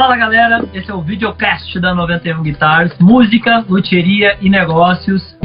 [0.00, 5.36] Fala galera, esse é o videocast da 91 Guitars, música, luteria e negócios.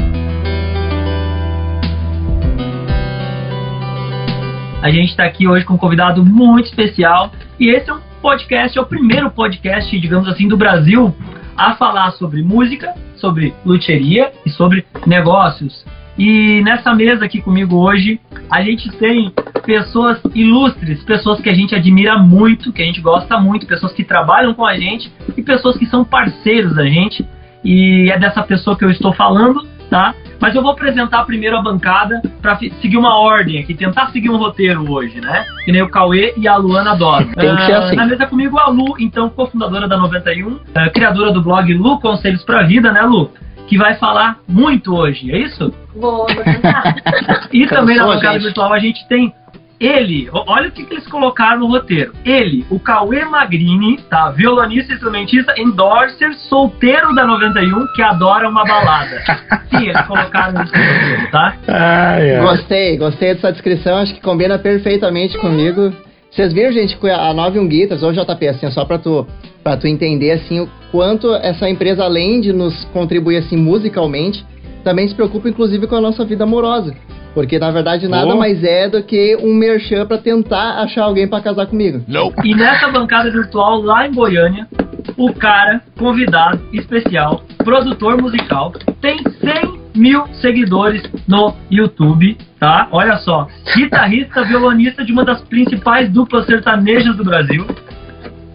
[4.80, 8.78] A gente está aqui hoje com um convidado muito especial e esse é um podcast,
[8.78, 11.12] é o primeiro podcast, digamos assim, do Brasil
[11.56, 15.84] a falar sobre música, sobre luteria e sobre negócios.
[16.16, 19.34] E nessa mesa aqui comigo hoje, a gente tem
[19.64, 24.04] pessoas ilustres, pessoas que a gente admira muito, que a gente gosta muito, pessoas que
[24.04, 27.26] trabalham com a gente e pessoas que são parceiros da gente.
[27.64, 30.14] E é dessa pessoa que eu estou falando, tá?
[30.40, 34.36] Mas eu vou apresentar primeiro a bancada para seguir uma ordem aqui, tentar seguir um
[34.36, 35.46] roteiro hoje, né?
[35.64, 37.28] Que nem o Cauê e a Luana adoram.
[37.32, 37.96] Tem que ser assim.
[37.96, 40.60] Na mesa comigo a Lu, então, cofundadora da 91, uh,
[40.92, 43.30] criadora do blog Lu Conselhos para a Vida, né, Lu?
[43.66, 45.72] que vai falar muito hoje, é isso?
[45.96, 46.96] Vou, vou tentar.
[47.52, 48.44] e também na bancada gente?
[48.44, 49.32] virtual a gente tem
[49.80, 52.12] ele, o- olha o que, que eles colocaram no roteiro.
[52.24, 54.30] Ele, o Cauê Magrini, tá?
[54.30, 59.22] Violonista, instrumentista, endorser, solteiro da 91, que adora uma balada.
[59.70, 61.56] Sim, eles colocaram isso no roteiro, tá?
[61.68, 62.40] Ai, ai.
[62.40, 65.92] Gostei, gostei dessa descrição, acho que combina perfeitamente comigo.
[66.30, 69.24] Vocês viram, gente, que a 91 Guitars, ou JP, assim, só pra tu,
[69.62, 74.44] pra tu entender, assim, o quanto essa empresa, além de nos contribuir, assim, musicalmente,
[74.82, 76.92] também se preocupa, inclusive, com a nossa vida amorosa.
[77.34, 78.38] Porque, na verdade, nada Oh.
[78.38, 82.02] mais é do que um merchan pra tentar achar alguém pra casar comigo.
[82.44, 84.68] E nessa bancada virtual, lá em Goiânia,
[85.16, 92.88] o cara, convidado especial, produtor musical, tem 100 mil seguidores no YouTube, tá?
[92.90, 97.66] Olha só, guitarrista, violonista de uma das principais duplas sertanejas do Brasil.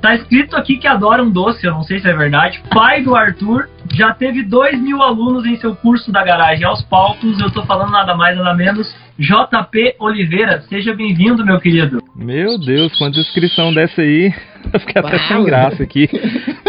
[0.01, 2.61] Tá escrito aqui que adora um doce, eu não sei se é verdade.
[2.73, 7.39] Pai do Arthur, já teve 2 mil alunos em seu curso da garagem aos palcos.
[7.39, 8.87] Eu tô falando nada mais, nada menos.
[9.17, 12.01] JP Oliveira, seja bem-vindo, meu querido.
[12.15, 14.33] Meu Deus, quanta inscrição dessa aí.
[14.71, 16.07] Eu fiquei até sem graça aqui.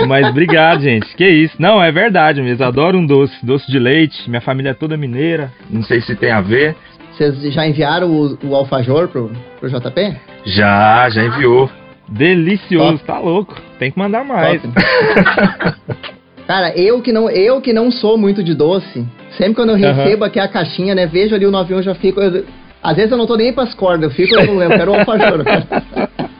[0.06, 1.06] Mas obrigado, gente.
[1.16, 1.54] Que isso.
[1.58, 2.64] Não, é verdade mesmo.
[2.64, 3.34] Adoro um doce.
[3.44, 4.28] Doce de leite.
[4.28, 5.52] Minha família é toda mineira.
[5.68, 6.76] Não sei se tem a ver.
[7.12, 10.16] Vocês já enviaram o, o alfajor pro, pro JP?
[10.46, 11.70] Já, já enviou.
[12.10, 13.04] Delicioso, Top.
[13.04, 13.54] tá louco.
[13.78, 14.60] Tem que mandar mais.
[16.46, 19.06] Cara, eu que não, eu que não sou muito de doce,
[19.36, 20.02] sempre quando eu Aham.
[20.02, 22.44] recebo aqui a caixinha, né, vejo ali o novinho, eu já fico, eu-
[22.82, 25.44] às vezes eu não tô nem pras cordas, eu fico, eu, eu quero o alfajor.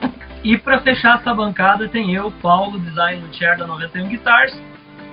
[0.43, 4.59] E para fechar essa bancada tem eu, Paulo, design no chair da 91 Guitars.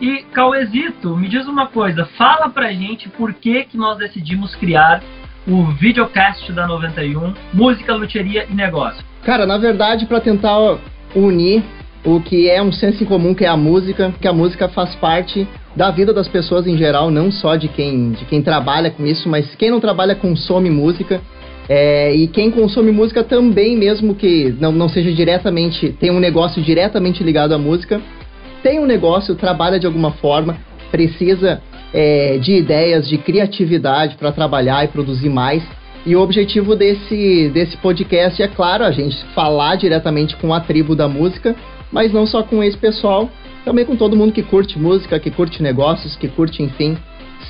[0.00, 5.02] E Cauezito, me diz uma coisa, fala pra gente por que, que nós decidimos criar
[5.46, 9.04] o videocast da 91, música, luteria e negócio.
[9.25, 10.79] Cara, na verdade, pra tentar
[11.15, 11.62] unir
[12.05, 14.95] o que é um senso em comum, que é a música, que a música faz
[14.95, 19.05] parte da vida das pessoas em geral, não só de quem, de quem trabalha com
[19.06, 21.21] isso, mas quem não trabalha consome música.
[21.69, 26.62] É, e quem consome música também, mesmo que não, não seja diretamente, tem um negócio
[26.62, 28.00] diretamente ligado à música,
[28.62, 30.56] tem um negócio, trabalha de alguma forma,
[30.91, 31.61] precisa
[31.93, 35.62] é, de ideias, de criatividade para trabalhar e produzir mais.
[36.08, 40.96] E o objetivo desse, desse podcast é, claro, a gente falar diretamente com a tribo
[40.96, 41.54] da música,
[41.92, 43.28] mas não só com esse pessoal,
[43.62, 46.96] também com todo mundo que curte música, que curte negócios, que curte, enfim,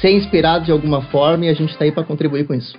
[0.01, 2.77] ser inspirado de alguma forma e a gente tá aí para contribuir com isso.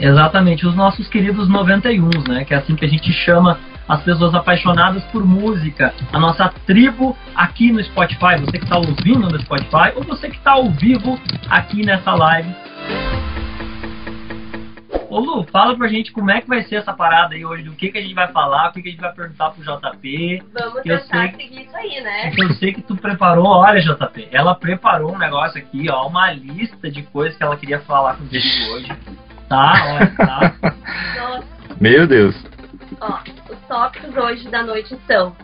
[0.00, 2.44] Exatamente, os nossos queridos 91, né?
[2.44, 5.94] Que é assim que a gente chama as pessoas apaixonadas por música.
[6.12, 10.36] A nossa tribo aqui no Spotify, você que está ouvindo no Spotify, ou você que
[10.36, 11.16] está ao vivo
[11.48, 12.52] aqui nessa live.
[15.08, 17.72] Ô Lu, fala pra gente como é que vai ser essa parada aí hoje, do
[17.72, 20.42] que, que a gente vai falar, o que, que a gente vai perguntar pro JP.
[20.52, 21.30] Vamos tentar sei.
[21.32, 22.32] seguir isso aí, né?
[22.36, 26.90] Eu sei que tu preparou, olha JP, ela preparou um negócio aqui, ó, uma lista
[26.90, 28.92] de coisas que ela queria falar contigo hoje.
[29.48, 30.54] Tá, olha, tá.
[31.18, 31.46] Nossa,
[31.80, 32.36] Meu Deus.
[33.00, 33.18] ó,
[33.50, 35.34] os tópicos hoje da noite são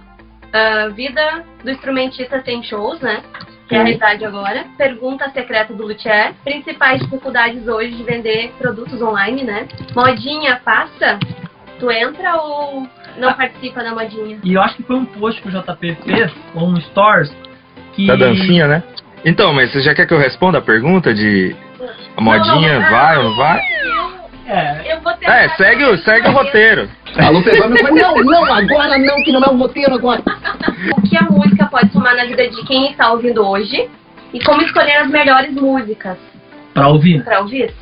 [0.53, 3.23] ah, Vida do instrumentista sem shows, né?
[3.69, 4.65] Que é a realidade agora.
[4.79, 6.35] Pergunta secreta do Luthier.
[6.45, 9.67] Principais dificuldades hoje de vender produtos online, né?
[9.95, 11.19] Modinha passa?
[11.79, 12.89] Tu entra ou
[13.19, 14.39] não participa da modinha?
[14.43, 17.35] E eu acho que foi um post que o JP fez, ou um stories,
[17.93, 18.07] que...
[18.07, 18.83] Da dancinha, né?
[19.25, 21.55] Então, mas você já quer que eu responda a pergunta de
[22.17, 23.61] a modinha Não, não, vai ou não vai?
[24.49, 25.35] É, Eu vou tentar.
[25.45, 26.89] É, segue, o- segue o roteiro.
[27.17, 30.23] A Lu pegou e falou, não, não, agora não, que não é o roteiro agora.
[30.97, 33.89] O que a música pode somar na vida de quem está ouvindo hoje
[34.33, 36.17] e como escolher as melhores músicas
[36.73, 37.25] pra ouvir.
[37.25, 37.75] para ouvir.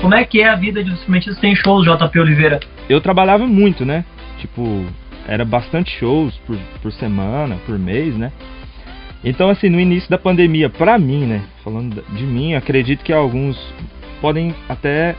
[0.00, 2.58] Como é que é a vida de um instrumentista sem shows, JP Oliveira?
[2.88, 4.04] Eu trabalhava muito, né?
[4.38, 4.84] Tipo,
[5.28, 8.32] era bastante shows por, por semana, por mês, né?
[9.24, 11.42] Então, assim, no início da pandemia, pra mim, né?
[11.62, 13.56] Falando de mim, acredito que alguns
[14.20, 15.14] podem até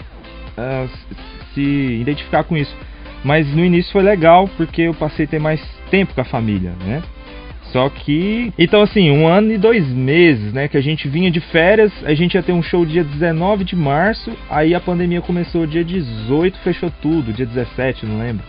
[0.58, 1.16] s-
[1.54, 1.62] se
[2.02, 2.76] identificar com isso.
[3.24, 6.74] Mas no início foi legal porque eu passei a ter mais tempo com a família,
[6.86, 7.02] né?
[7.72, 8.54] Só que.
[8.60, 10.68] Então, assim, um ano e dois meses, né?
[10.68, 13.76] Que a gente vinha de férias, a gente ia ter um show dia 19 de
[13.76, 18.44] março, aí a pandemia começou dia 18, fechou tudo, dia 17, não lembro.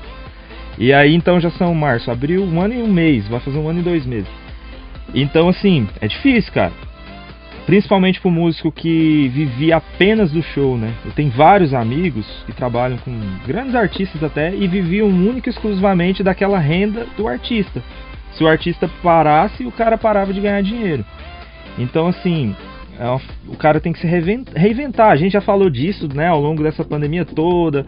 [0.77, 3.69] E aí então já são março, abril, um ano e um mês, vai fazer um
[3.69, 4.29] ano e dois meses.
[5.15, 6.73] Então, assim, é difícil, cara.
[7.67, 10.93] Principalmente pro músico que vivia apenas do show, né?
[11.05, 13.13] Eu tenho vários amigos que trabalham com
[13.47, 17.83] grandes artistas até e viviam única e exclusivamente daquela renda do artista.
[18.33, 21.05] Se o artista parasse, o cara parava de ganhar dinheiro.
[21.79, 22.55] Então, assim,
[22.99, 23.09] é
[23.49, 25.11] o cara tem que se reinventar.
[25.11, 27.87] A gente já falou disso, né, ao longo dessa pandemia toda.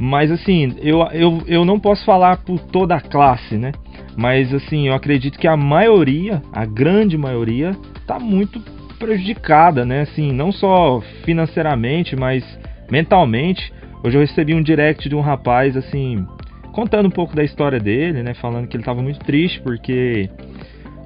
[0.00, 3.72] Mas, assim, eu, eu, eu não posso falar por toda a classe, né?
[4.18, 8.60] Mas, assim, eu acredito que a maioria, a grande maioria, tá muito
[8.98, 10.00] prejudicada, né?
[10.00, 12.42] Assim, não só financeiramente, mas
[12.90, 13.72] mentalmente.
[14.02, 16.26] Hoje eu recebi um direct de um rapaz, assim,
[16.72, 18.34] contando um pouco da história dele, né?
[18.34, 20.28] Falando que ele estava muito triste porque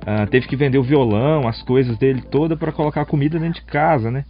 [0.06, 3.66] uh, teve que vender o violão, as coisas dele toda para colocar comida dentro de
[3.66, 4.24] casa, né?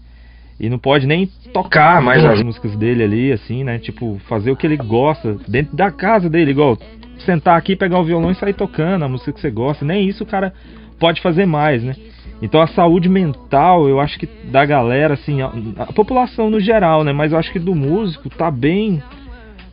[0.58, 3.78] E não pode nem tocar mais as músicas dele ali, assim, né?
[3.78, 6.76] Tipo, fazer o que ele gosta dentro da casa dele, igual
[7.22, 9.84] sentar aqui, pegar o violão e sair tocando a música que você gosta.
[9.84, 10.52] Nem isso o cara
[10.98, 11.94] pode fazer mais, né?
[12.42, 17.04] Então a saúde mental, eu acho que da galera, assim, a, a, população no geral,
[17.04, 17.12] né?
[17.12, 19.00] Mas eu acho que do músico tá bem,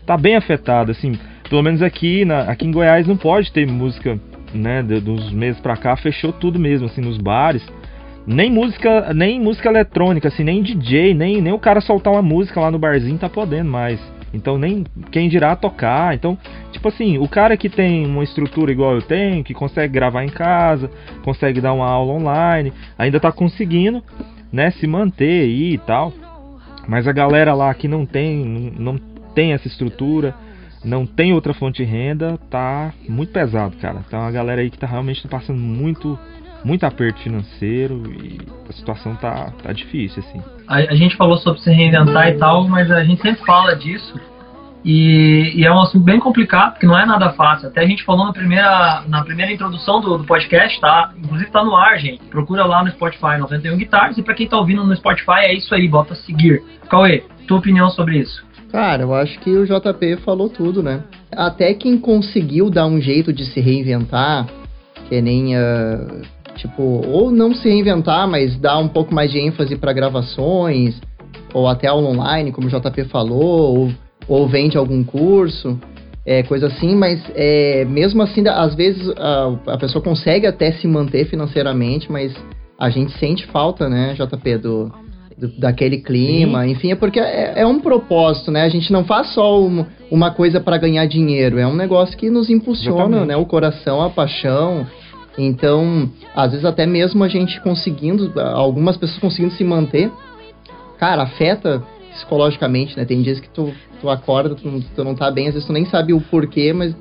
[0.05, 1.17] tá bem afetado, assim.
[1.49, 4.19] Pelo menos aqui, na, aqui em Goiás não pode ter música,
[4.53, 4.83] né?
[4.83, 7.65] De, dos meses pra cá fechou tudo mesmo, assim, nos bares.
[8.27, 12.59] Nem música, nem música eletrônica, assim, nem DJ, nem, nem o cara soltar uma música
[12.59, 13.99] lá no barzinho tá podendo mais.
[14.33, 16.13] Então nem quem dirá tocar.
[16.13, 16.37] Então,
[16.71, 20.29] tipo assim, o cara que tem uma estrutura igual eu tenho, que consegue gravar em
[20.29, 20.89] casa,
[21.23, 24.03] consegue dar uma aula online, ainda tá conseguindo,
[24.51, 26.13] né, se manter aí e tal.
[26.87, 28.97] Mas a galera lá que não tem, não
[29.33, 30.33] tem essa estrutura,
[30.83, 34.01] não tem outra fonte de renda, tá muito pesado, cara.
[34.07, 36.17] Então a galera aí que tá realmente passando muito
[36.63, 40.41] muito aperto financeiro e a situação tá, tá difícil, assim.
[40.67, 44.19] A, a, gente falou sobre se reinventar e tal, mas a gente sempre fala disso.
[44.83, 47.67] E, e, é um assunto bem complicado, porque não é nada fácil.
[47.67, 51.11] Até a gente falou na primeira, na primeira introdução do, do podcast, tá?
[51.17, 52.23] Inclusive tá no ar, gente.
[52.25, 54.17] Procura lá no Spotify 91 Guitars.
[54.17, 56.63] E para quem tá ouvindo no Spotify, é isso aí, bota seguir.
[56.89, 58.47] Cauê, tua opinião sobre isso?
[58.71, 61.03] Cara, eu acho que o JP falou tudo, né?
[61.31, 64.47] Até quem conseguiu dar um jeito de se reinventar,
[65.09, 65.57] que nem.
[65.57, 70.99] Uh Tipo, ou não se reinventar, mas dar um pouco mais de ênfase para gravações,
[71.53, 73.91] ou até aula online, como o JP falou, ou,
[74.27, 75.79] ou vende algum curso,
[76.25, 80.85] é, coisa assim, mas é, mesmo assim, às vezes a, a pessoa consegue até se
[80.85, 82.35] manter financeiramente, mas
[82.77, 84.91] a gente sente falta, né, JP, do,
[85.37, 86.71] do daquele clima, Sim.
[86.71, 88.63] enfim, é porque é, é, um propósito, né?
[88.63, 92.29] A gente não faz só uma, uma coisa para ganhar dinheiro, é um negócio que
[92.29, 93.27] nos impulsiona, Exatamente.
[93.27, 93.37] né?
[93.37, 94.85] O coração, a paixão.
[95.41, 100.11] Então, às vezes até mesmo a gente conseguindo, algumas pessoas conseguindo se manter,
[100.97, 101.81] cara, afeta
[102.11, 103.05] psicologicamente, né?
[103.05, 103.71] Tem dias que tu,
[104.01, 106.93] tu acorda, tu, tu não tá bem, às vezes tu nem sabe o porquê, mas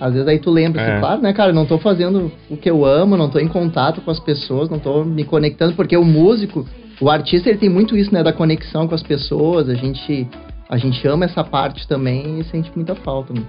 [0.00, 0.94] às vezes aí tu lembra, assim, é.
[0.94, 4.00] assim, claro, né, cara, não tô fazendo o que eu amo, não tô em contato
[4.00, 6.66] com as pessoas, não tô me conectando, porque o músico,
[7.00, 10.26] o artista, ele tem muito isso, né, da conexão com as pessoas, a gente,
[10.68, 13.42] a gente ama essa parte também e sente muita falta, né?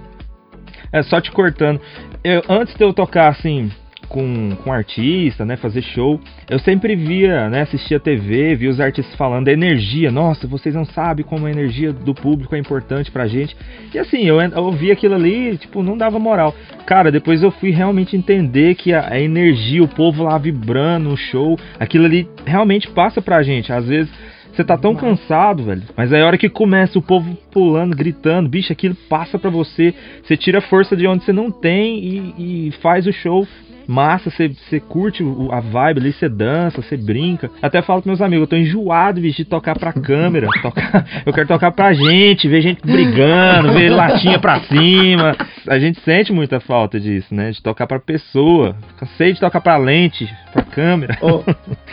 [0.92, 1.80] É, só te cortando,
[2.22, 3.72] eu, antes de eu tocar, assim,
[4.06, 9.14] com, com artista, né, fazer show, eu sempre via, né, assistia TV, via os artistas
[9.16, 13.26] falando da energia, nossa, vocês não sabem como a energia do público é importante pra
[13.26, 13.56] gente.
[13.92, 16.54] E assim, eu, eu ouvi aquilo ali, tipo, não dava moral.
[16.86, 21.16] Cara, depois eu fui realmente entender que a, a energia, o povo lá vibrando no
[21.16, 23.72] show, aquilo ali realmente passa pra gente.
[23.72, 24.10] Às vezes
[24.54, 25.82] você tá tão cansado, velho.
[25.96, 29.92] Mas aí a hora que começa o povo pulando, gritando, bicho, aquilo passa pra você.
[30.22, 33.46] Você tira força de onde você não tem e, e faz o show
[33.86, 37.50] massa, você curte a vibe ali, você dança, você brinca.
[37.62, 40.48] Até falo com meus amigos, eu tô enjoado, bicho, de tocar pra câmera.
[40.62, 45.36] Tocar, eu quero tocar pra gente, ver gente brigando, ver latinha pra cima.
[45.68, 47.50] A gente sente muita falta disso, né?
[47.50, 48.74] De tocar pra pessoa.
[48.98, 51.18] Cansei de tocar pra lente, pra câmera.
[51.20, 51.42] Ô,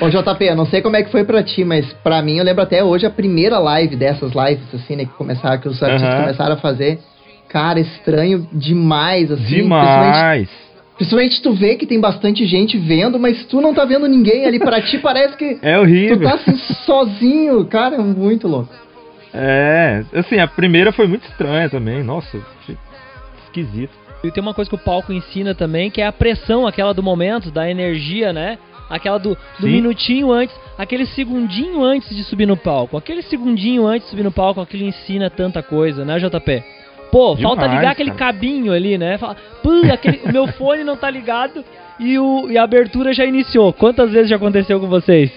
[0.05, 2.45] ô JP, eu não sei como é que foi pra ti, mas pra mim eu
[2.45, 5.05] lembro até hoje a primeira live dessas lives, assim, né?
[5.05, 6.21] Que começaram, que os artistas uhum.
[6.21, 6.99] começaram a fazer.
[7.49, 9.43] Cara, estranho demais, assim.
[9.43, 10.70] Demais
[11.01, 14.59] Principalmente tu vê que tem bastante gente vendo, mas tu não tá vendo ninguém ali.
[14.59, 15.57] Pra ti parece que.
[15.59, 16.19] É horrível.
[16.19, 16.55] Tu tá assim
[16.85, 17.65] sozinho.
[17.65, 18.71] Cara, é muito louco.
[19.33, 22.03] É, assim, a primeira foi muito estranha também.
[22.03, 22.39] Nossa,
[23.45, 23.91] esquisito.
[24.23, 27.01] E tem uma coisa que o palco ensina também, que é a pressão, aquela do
[27.01, 28.59] momento, da energia, né?
[28.87, 32.95] Aquela do, do minutinho antes, aquele segundinho antes de subir no palco.
[32.95, 36.63] Aquele segundinho antes de subir no palco, aquilo ensina tanta coisa, né, JP?
[37.11, 38.31] Pô, falta Demais, ligar aquele cara.
[38.31, 39.17] cabinho ali, né?
[39.17, 39.35] Fala,
[39.93, 41.63] aquele, o meu fone não tá ligado
[41.99, 43.73] e, o, e a abertura já iniciou.
[43.73, 45.31] Quantas vezes já aconteceu com vocês?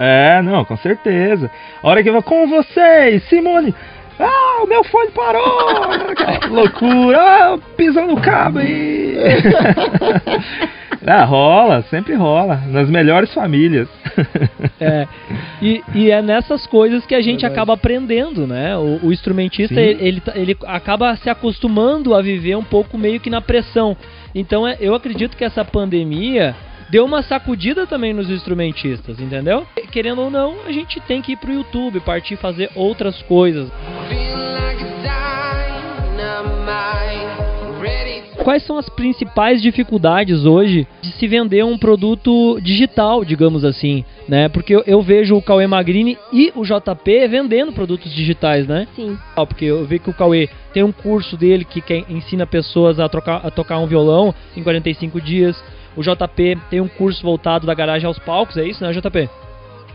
[0.00, 1.50] É, não, com certeza.
[1.82, 3.74] A hora que vai com vocês, Simone.
[4.18, 5.44] Ah, o meu fone parou!
[6.50, 7.18] Loucura!
[7.20, 9.16] Ah, pisou no cabo aí!
[11.06, 12.56] ah, rola, sempre rola.
[12.68, 13.88] Nas melhores famílias.
[14.80, 15.08] É,
[15.60, 17.52] e, e é nessas coisas que a gente Verdade.
[17.52, 18.76] acaba aprendendo, né?
[18.76, 23.28] O, o instrumentista, ele, ele, ele acaba se acostumando a viver um pouco meio que
[23.28, 23.96] na pressão.
[24.32, 26.54] Então é- eu acredito que essa pandemia
[26.90, 29.66] deu uma sacudida também nos instrumentistas, entendeu?
[29.90, 33.68] Querendo ou não, a gente tem que ir pro YouTube, partir fazer outras coisas.
[38.42, 44.48] Quais são as principais dificuldades hoje de se vender um produto digital, digamos assim, né?
[44.48, 48.86] Porque eu, eu vejo o Cauê Magrini e o JP vendendo produtos digitais, né?
[48.94, 49.18] Sim.
[49.36, 53.00] Ah, Porque eu vi que o Cauê tem um curso dele que, que ensina pessoas
[53.00, 55.62] a, trocar, a tocar um violão em 45 dias.
[55.96, 59.28] O JP tem um curso voltado da garagem aos palcos, é isso, né, JP?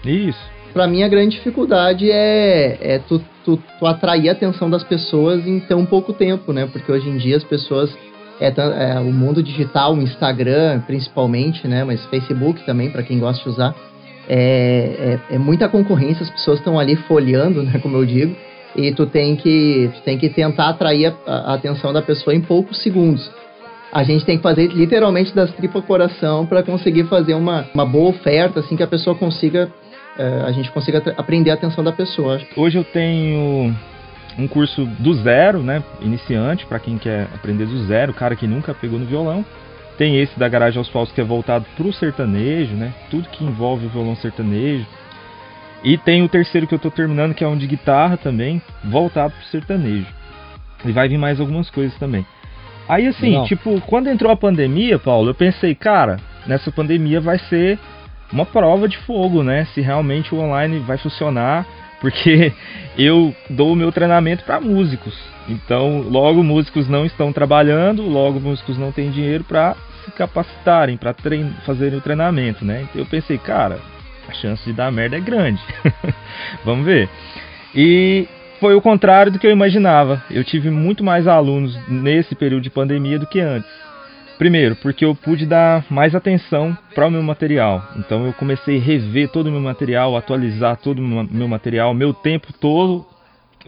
[0.05, 0.53] Isso.
[0.73, 5.45] Pra mim, a grande dificuldade é, é tu, tu, tu atrair a atenção das pessoas
[5.45, 6.65] em tão pouco tempo, né?
[6.65, 7.95] Porque hoje em dia as pessoas.
[8.39, 11.83] É, é, o mundo digital, o Instagram principalmente, né?
[11.83, 13.75] Mas Facebook também, para quem gosta de usar.
[14.27, 17.79] É, é, é muita concorrência, as pessoas estão ali folheando, né?
[17.81, 18.35] Como eu digo.
[18.75, 22.41] E tu tem que, tu tem que tentar atrair a, a atenção da pessoa em
[22.41, 23.29] poucos segundos.
[23.91, 28.09] A gente tem que fazer literalmente das tripas coração para conseguir fazer uma, uma boa
[28.09, 29.71] oferta, assim que a pessoa consiga
[30.17, 32.39] é, a gente consiga aprender a atenção da pessoa.
[32.55, 33.75] Hoje eu tenho
[34.37, 35.83] um curso do zero, né?
[36.01, 39.45] Iniciante, para quem quer aprender do zero, o cara que nunca pegou no violão.
[39.97, 42.93] Tem esse da Garagem aos Paus que é voltado pro sertanejo, né?
[43.11, 44.85] Tudo que envolve o violão sertanejo.
[45.83, 49.33] E tem o terceiro que eu tô terminando, que é um de guitarra também, voltado
[49.33, 50.07] pro sertanejo.
[50.85, 52.25] E vai vir mais algumas coisas também.
[52.87, 53.45] Aí assim, Legal.
[53.45, 57.79] tipo, quando entrou a pandemia, Paulo, eu pensei, cara, nessa pandemia vai ser
[58.31, 59.65] uma prova de fogo, né?
[59.73, 61.65] Se realmente o online vai funcionar,
[62.03, 62.51] porque
[62.99, 65.17] eu dou o meu treinamento para músicos.
[65.47, 71.15] Então, logo músicos não estão trabalhando, logo músicos não têm dinheiro para se capacitarem, para
[71.65, 72.81] fazerem o treinamento, né?
[72.81, 73.79] Então eu pensei, cara,
[74.27, 75.61] a chance de dar merda é grande.
[76.65, 77.09] Vamos ver.
[77.73, 78.27] E
[78.59, 80.21] foi o contrário do que eu imaginava.
[80.29, 83.82] Eu tive muito mais alunos nesse período de pandemia do que antes.
[84.37, 87.83] Primeiro, porque eu pude dar mais atenção para o meu material.
[87.97, 91.93] Então eu comecei a rever todo o meu material, atualizar todo o meu- material.
[91.93, 93.05] Meu tempo todo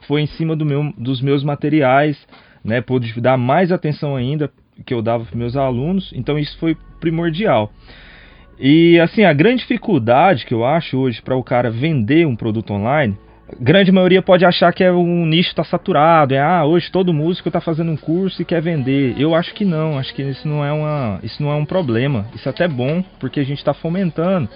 [0.07, 2.17] foi em cima do meu, dos meus materiais,
[2.63, 2.81] né?
[2.81, 4.51] Pude dar mais atenção ainda
[4.85, 6.11] que eu dava para meus alunos.
[6.13, 7.71] Então isso foi primordial.
[8.59, 12.73] E assim, a grande dificuldade que eu acho hoje para o cara vender um produto
[12.73, 13.17] online,
[13.59, 17.49] grande maioria pode achar que é um nicho está saturado, é ah, hoje todo músico
[17.49, 19.15] está fazendo um curso e quer vender.
[19.19, 22.25] Eu acho que não, acho que isso não é uma, isso não é um problema.
[22.33, 24.49] Isso é até bom, porque a gente está fomentando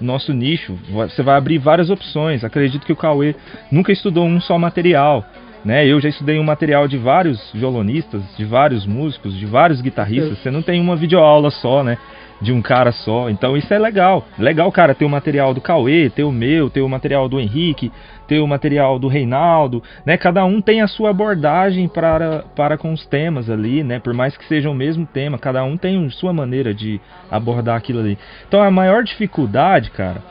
[0.00, 0.78] o nosso nicho.
[0.90, 2.44] Você vai abrir várias opções.
[2.44, 3.34] Acredito que o Cauê
[3.70, 5.24] nunca estudou um só material.
[5.64, 5.86] Né?
[5.86, 10.38] Eu já estudei um material de vários violonistas, de vários músicos, de vários guitarristas.
[10.38, 11.96] Você não tem uma videoaula só, né?
[12.42, 13.30] De um cara só.
[13.30, 14.26] Então isso é legal.
[14.38, 17.90] Legal, cara, ter o material do Cauê, ter o meu, ter o material do Henrique,
[18.26, 20.16] ter o material do Reinaldo, né?
[20.16, 23.98] Cada um tem a sua abordagem para, para com os temas ali, né?
[23.98, 27.00] Por mais que seja o mesmo tema, cada um tem sua maneira de
[27.30, 28.18] abordar aquilo ali.
[28.48, 30.22] Então a maior dificuldade, cara,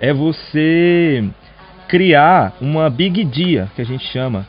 [0.00, 1.24] é você
[1.88, 4.46] criar uma big dia, que a gente chama.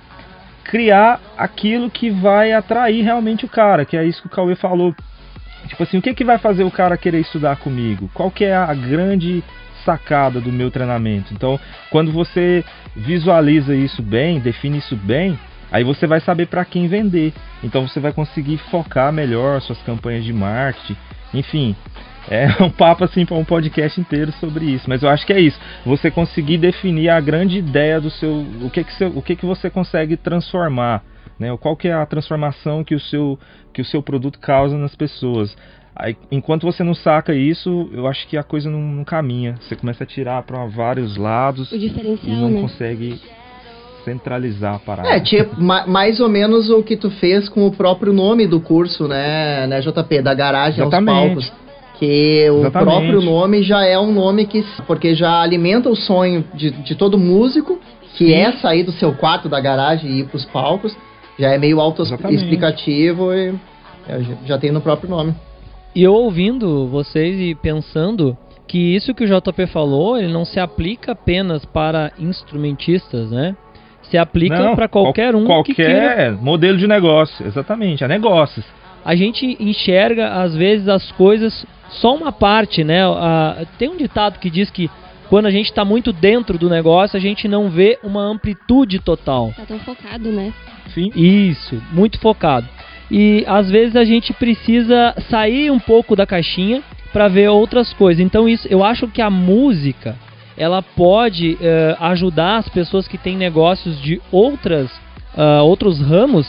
[0.63, 4.95] Criar aquilo que vai atrair realmente o cara, que é isso que o Cauê falou.
[5.67, 8.09] Tipo assim, o que, que vai fazer o cara querer estudar comigo?
[8.13, 9.43] Qual que é a grande
[9.83, 11.33] sacada do meu treinamento?
[11.33, 11.59] Então,
[11.89, 12.63] quando você
[12.95, 15.37] visualiza isso bem, define isso bem,
[15.71, 17.33] aí você vai saber para quem vender.
[17.63, 20.97] Então você vai conseguir focar melhor suas campanhas de marketing.
[21.33, 21.75] Enfim,
[22.29, 25.39] é um papo assim para um podcast inteiro sobre isso, mas eu acho que é
[25.39, 25.59] isso.
[25.85, 29.45] Você conseguir definir a grande ideia do seu, o que que, seu, o que, que
[29.45, 31.03] você consegue transformar,
[31.39, 31.55] né?
[31.57, 33.39] Qual que é a transformação que o seu
[33.73, 35.55] que o seu produto causa nas pessoas.
[35.95, 39.55] Aí, enquanto você não saca isso, eu acho que a coisa não, não caminha.
[39.61, 41.91] Você começa a tirar para vários lados O e
[42.29, 42.61] não né?
[42.61, 43.19] consegue
[44.05, 45.09] centralizar a parada.
[45.09, 48.59] É, tipo, ma- mais ou menos o que tu fez com o próprio nome do
[48.59, 51.09] curso, né, né JP, da garagem Exatamente.
[51.17, 51.53] aos palcos.
[51.99, 52.91] Que o Exatamente.
[52.91, 54.65] próprio nome já é um nome que.
[54.87, 57.79] Porque já alimenta o sonho de, de todo músico,
[58.15, 58.33] que Sim.
[58.33, 60.97] é sair do seu quarto da garagem e ir pros palcos.
[61.37, 63.53] Já é meio autoexplicativo e
[64.07, 65.35] é, já- já tem no próprio nome.
[65.93, 70.59] E eu ouvindo vocês e pensando que isso que o JP falou, ele não se
[70.59, 73.55] aplica apenas para instrumentistas, né?
[74.11, 76.37] se aplica para qualquer um qualquer que queira.
[76.41, 78.65] modelo de negócio, exatamente, é negócios.
[79.05, 83.03] A gente enxerga às vezes as coisas só uma parte, né?
[83.03, 84.89] Ah, tem um ditado que diz que
[85.29, 89.53] quando a gente está muito dentro do negócio, a gente não vê uma amplitude total.
[89.55, 90.53] Tá tão focado, né?
[90.93, 91.09] Sim.
[91.15, 92.67] Isso, muito focado.
[93.11, 98.23] E às vezes a gente precisa sair um pouco da caixinha para ver outras coisas.
[98.23, 100.15] Então isso, eu acho que a música
[100.57, 104.89] ela pode uh, ajudar as pessoas que têm negócios de outras
[105.35, 106.47] uh, outros ramos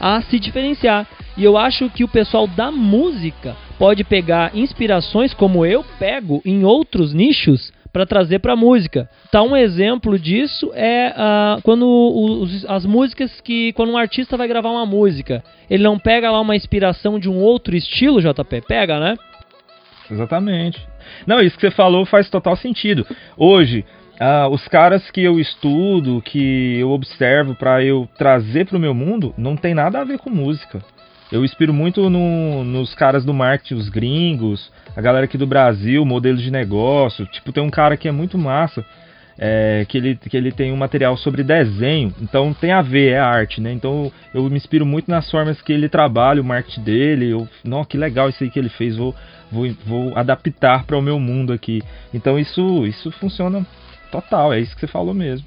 [0.00, 1.04] a se diferenciar.
[1.36, 6.64] E eu acho que o pessoal da música pode pegar inspirações como eu pego em
[6.64, 9.08] outros nichos para trazer para música.
[9.30, 14.48] Tá um exemplo disso é uh, quando os, as músicas que quando um artista vai
[14.48, 18.98] gravar uma música, ele não pega lá uma inspiração de um outro estilo, JP, pega,
[18.98, 19.14] né?
[20.10, 20.84] Exatamente.
[21.24, 23.06] Não, isso que você falou faz total sentido.
[23.36, 23.84] Hoje,
[24.20, 28.92] uh, os caras que eu estudo, que eu observo para eu trazer para o meu
[28.92, 30.82] mundo, não tem nada a ver com música.
[31.30, 36.04] Eu inspiro muito no, nos caras do marketing, os gringos, a galera aqui do Brasil,
[36.04, 37.26] modelos de negócio.
[37.26, 38.84] Tipo, tem um cara que é muito massa,
[39.38, 43.18] é, que, ele, que ele tem um material sobre desenho, então tem a ver, é
[43.18, 43.72] arte, né?
[43.72, 47.30] Então eu me inspiro muito nas formas que ele trabalha, o marketing dele.
[47.30, 49.14] Eu, não, que legal isso aí que ele fez, vou,
[49.50, 51.82] vou, vou adaptar para o meu mundo aqui.
[52.12, 53.66] Então isso, isso funciona
[54.12, 55.46] total, é isso que você falou mesmo.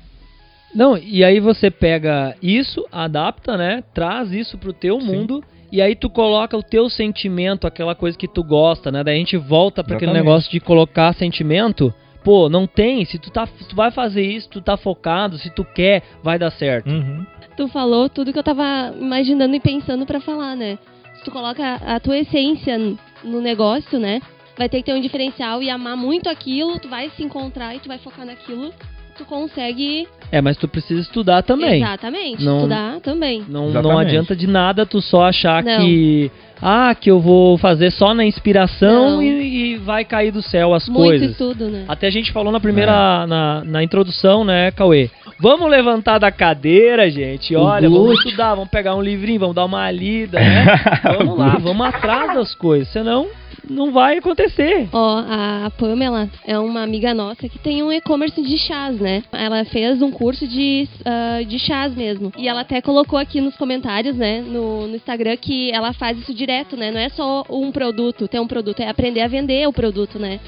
[0.75, 3.81] Não, e aí você pega isso, adapta, né?
[3.93, 5.07] Traz isso pro teu Sim.
[5.07, 9.03] mundo e aí tu coloca o teu sentimento, aquela coisa que tu gosta, né?
[9.03, 11.93] Daí a gente volta para aquele negócio de colocar sentimento.
[12.23, 13.03] Pô, não tem.
[13.05, 16.39] Se tu, tá, se tu vai fazer isso, tu tá focado, se tu quer, vai
[16.39, 16.89] dar certo.
[16.89, 17.25] Uhum.
[17.55, 20.77] Tu falou tudo que eu tava imaginando e pensando para falar, né?
[21.15, 22.77] Se tu coloca a tua essência
[23.23, 24.21] no negócio, né?
[24.57, 27.79] Vai ter que ter um diferencial e amar muito aquilo, tu vai se encontrar e
[27.79, 28.73] tu vai focar naquilo
[29.17, 30.07] tu consegue.
[30.31, 31.81] É, mas tu precisa estudar também.
[31.81, 33.43] Exatamente, não, estudar também.
[33.47, 35.79] Não, não adianta de nada tu só achar não.
[35.79, 36.31] que.
[36.59, 40.89] Ah, que eu vou fazer só na inspiração e, e, vai cair do céu as
[40.89, 41.31] Muito coisas.
[41.31, 41.85] Estudo, né?
[41.87, 42.91] Até a gente falou na primeira.
[42.91, 43.27] É.
[43.27, 45.11] Na, na introdução, né, Cauê?
[45.39, 47.55] Vamos levantar da cadeira, gente.
[47.55, 50.65] Olha, vamos estudar, vamos pegar um livrinho, vamos dar uma lida, né?
[51.19, 52.87] vamos lá, vamos atrás das coisas.
[52.87, 53.27] Senão
[53.69, 54.87] não vai acontecer.
[54.91, 59.23] Ó, a Pamela é uma amiga nossa que tem um e-commerce de chás, né?
[59.31, 62.31] Ela fez um curso de, uh, de chás mesmo.
[62.37, 66.33] E ela até colocou aqui nos comentários, né, no, no Instagram, que ela faz isso
[66.33, 66.91] direto, né?
[66.91, 70.39] Não é só um produto, ter um produto, é aprender a vender o produto, né?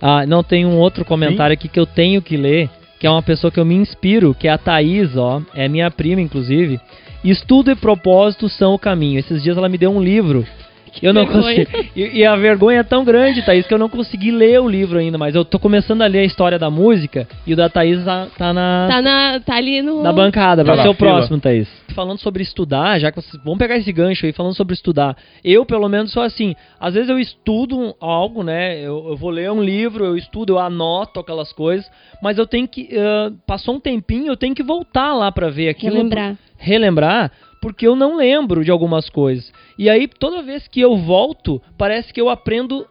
[0.00, 1.58] Ah, não, tem um outro comentário Sim.
[1.58, 4.48] aqui que eu tenho que ler, que é uma pessoa que eu me inspiro, que
[4.48, 5.40] é a Thaís, ó.
[5.54, 6.80] É minha prima, inclusive.
[7.24, 9.20] Estudo e propósito são o caminho.
[9.20, 10.44] Esses dias ela me deu um livro
[10.92, 11.90] que eu não consegui.
[11.96, 14.98] E, e, a vergonha é tão grande, Thaís, que eu não consegui ler o livro
[14.98, 18.04] ainda, mas eu tô começando a ler a história da música e o da Thaís
[18.04, 18.88] tá, tá na.
[18.88, 20.02] Tá, na, tá ali no.
[20.02, 21.68] Na bancada, vai ser o próximo, Thaís.
[21.94, 23.42] Falando sobre estudar, já que vocês.
[23.42, 25.16] Vamos pegar esse gancho aí, falando sobre estudar.
[25.42, 26.54] Eu, pelo menos, sou assim.
[26.78, 28.78] Às vezes eu estudo algo, né?
[28.78, 31.90] Eu, eu vou ler um livro, eu estudo, eu anoto aquelas coisas,
[32.22, 32.88] mas eu tenho que.
[32.92, 35.96] Uh, passou um tempinho, eu tenho que voltar lá para ver aquilo.
[35.96, 36.36] Relembrar.
[36.56, 39.52] Relembrar porque eu não lembro de algumas coisas.
[39.78, 42.84] E aí, toda vez que eu volto, parece que eu aprendo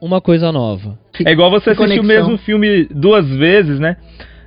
[0.00, 0.98] uma coisa nova.
[1.24, 3.98] É igual você assistir o mesmo filme duas vezes, né?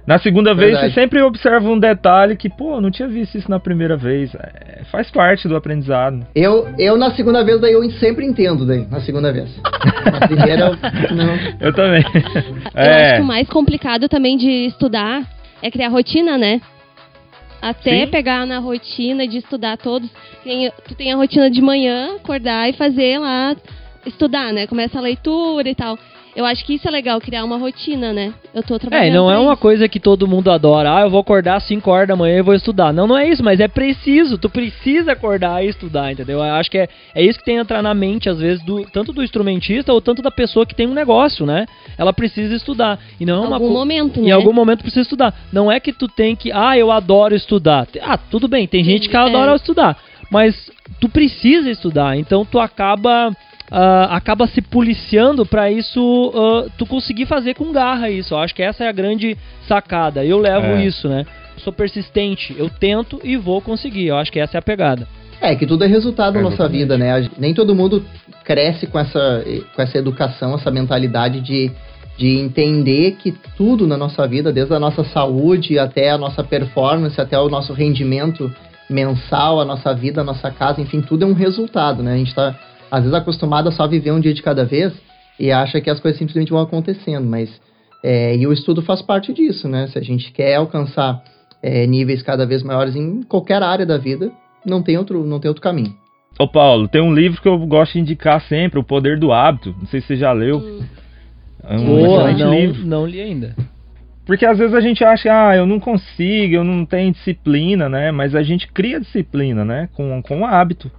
[0.08, 0.82] Na segunda Verdade.
[0.82, 4.34] vez você sempre observa um detalhe que, pô, não tinha visto isso na primeira vez.
[4.34, 6.26] É, faz parte do aprendizado.
[6.34, 9.56] Eu, eu na segunda vez daí eu sempre entendo daí, na segunda vez.
[10.12, 10.76] Na primeira
[11.10, 11.36] eu, não.
[11.62, 12.04] Eu também.
[12.16, 13.04] Eu é.
[13.04, 15.24] acho que o mais complicado também de estudar
[15.62, 16.60] é criar rotina, né?
[17.62, 18.12] Até Sim.
[18.12, 20.10] pegar na rotina de estudar todos.
[20.44, 23.56] Tem, tu tem a rotina de manhã, acordar e fazer lá,
[24.06, 24.66] estudar, né?
[24.66, 25.98] Começa a leitura e tal.
[26.40, 28.34] Eu acho que isso é legal, criar uma rotina, né?
[28.56, 29.08] Eu tô trabalhando.
[29.08, 30.96] É, não é uma coisa que todo mundo adora.
[30.96, 32.94] Ah, eu vou acordar às 5 horas da manhã e vou estudar.
[32.94, 34.38] Não, não é isso, mas é preciso.
[34.38, 36.38] Tu precisa acordar e estudar, entendeu?
[36.38, 38.86] Eu acho que é, é isso que tem que entrar na mente, às vezes, do,
[38.86, 41.66] tanto do instrumentista ou tanto da pessoa que tem um negócio, né?
[41.98, 42.98] Ela precisa estudar.
[43.20, 44.32] E não é uma algum momento, Em né?
[44.32, 45.34] algum momento precisa estudar.
[45.52, 46.54] Não é que tu tem que.
[46.54, 47.86] Ah, eu adoro estudar.
[48.02, 49.20] Ah, tudo bem, tem gente que é.
[49.20, 49.98] adora estudar.
[50.32, 50.72] Mas
[51.02, 53.36] tu precisa estudar, então tu acaba
[53.72, 58.34] uh, acaba se policiando para isso uh, tu conseguir fazer com garra isso.
[58.34, 60.24] Eu acho que essa é a grande sacada.
[60.24, 60.86] Eu levo é.
[60.86, 61.26] isso, né?
[61.60, 64.08] sou persistente, eu tento e vou conseguir.
[64.08, 65.08] Eu acho que essa é a pegada.
[65.42, 67.30] É, que tudo é resultado é, da nossa vida, né?
[67.38, 68.04] Nem todo mundo
[68.44, 69.44] cresce com essa,
[69.76, 71.72] com essa educação, essa mentalidade de,
[72.18, 77.20] de entender que tudo na nossa vida, desde a nossa saúde até a nossa performance,
[77.20, 78.52] até o nosso rendimento
[78.90, 82.14] mensal, a nossa vida, a nossa casa, enfim, tudo é um resultado, né?
[82.14, 82.56] A gente está
[82.92, 84.94] às vezes acostumado a só viver um dia de cada vez
[85.40, 87.50] e acha que as coisas simplesmente vão acontecendo, mas
[88.04, 89.88] é, e o estudo faz parte disso, né?
[89.88, 91.24] Se a gente quer alcançar
[91.62, 94.32] é, níveis cada vez maiores em qualquer área da vida,
[94.66, 95.94] não tem outro, não tem outro caminho.
[96.38, 99.76] Ô Paulo, tem um livro que eu gosto de indicar sempre, O Poder do Hábito.
[99.78, 100.58] Não sei se você já leu.
[100.58, 100.80] Hum.
[101.64, 102.88] É um Boa, excelente não, livro.
[102.88, 103.56] não li ainda.
[104.26, 108.12] Porque às vezes a gente acha, ah, eu não consigo, eu não tenho disciplina, né?
[108.12, 109.90] Mas a gente cria disciplina, né?
[109.94, 110.90] Com, com hábito,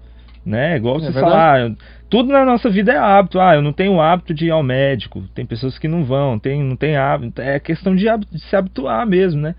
[0.44, 0.76] né?
[0.76, 1.24] Igual É você verdade.
[1.24, 1.72] falar, ah,
[2.08, 3.38] tudo na nossa vida é hábito.
[3.40, 5.22] Ah, eu não tenho hábito de ir ao médico.
[5.34, 7.40] Tem pessoas que não vão, tem, não tem hábito.
[7.40, 9.54] É questão de, hábito, de se habituar mesmo, né?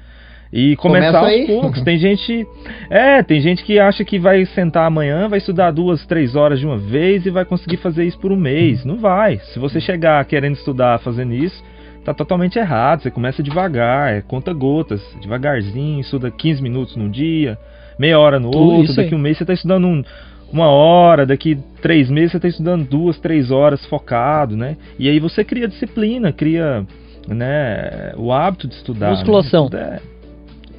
[0.54, 1.82] E começar Começa aos poucos.
[1.82, 2.46] Tem gente.
[2.90, 6.66] É, tem gente que acha que vai sentar amanhã, vai estudar duas, três horas de
[6.66, 8.84] uma vez e vai conseguir fazer isso por um mês.
[8.84, 9.40] Não vai.
[9.54, 11.64] Se você chegar querendo estudar fazendo isso,
[12.04, 13.02] tá totalmente errado.
[13.02, 17.58] Você começa devagar, é conta gotas, devagarzinho, estuda 15 minutos num dia,
[17.98, 19.16] meia hora no Tudo outro, daqui aí.
[19.16, 20.04] um mês você tá estudando um-
[20.52, 24.78] uma hora, daqui três meses você tá estudando duas, três horas focado, né?
[25.00, 26.86] E aí você cria disciplina, cria
[27.28, 29.12] né, o hábito de estudar.
[29.12, 29.66] Musculação.
[29.66, 29.70] Né?
[29.70, 30.00] Tudo é-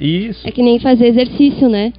[0.05, 0.47] Isso.
[0.47, 1.93] É que nem fazer exercício, né?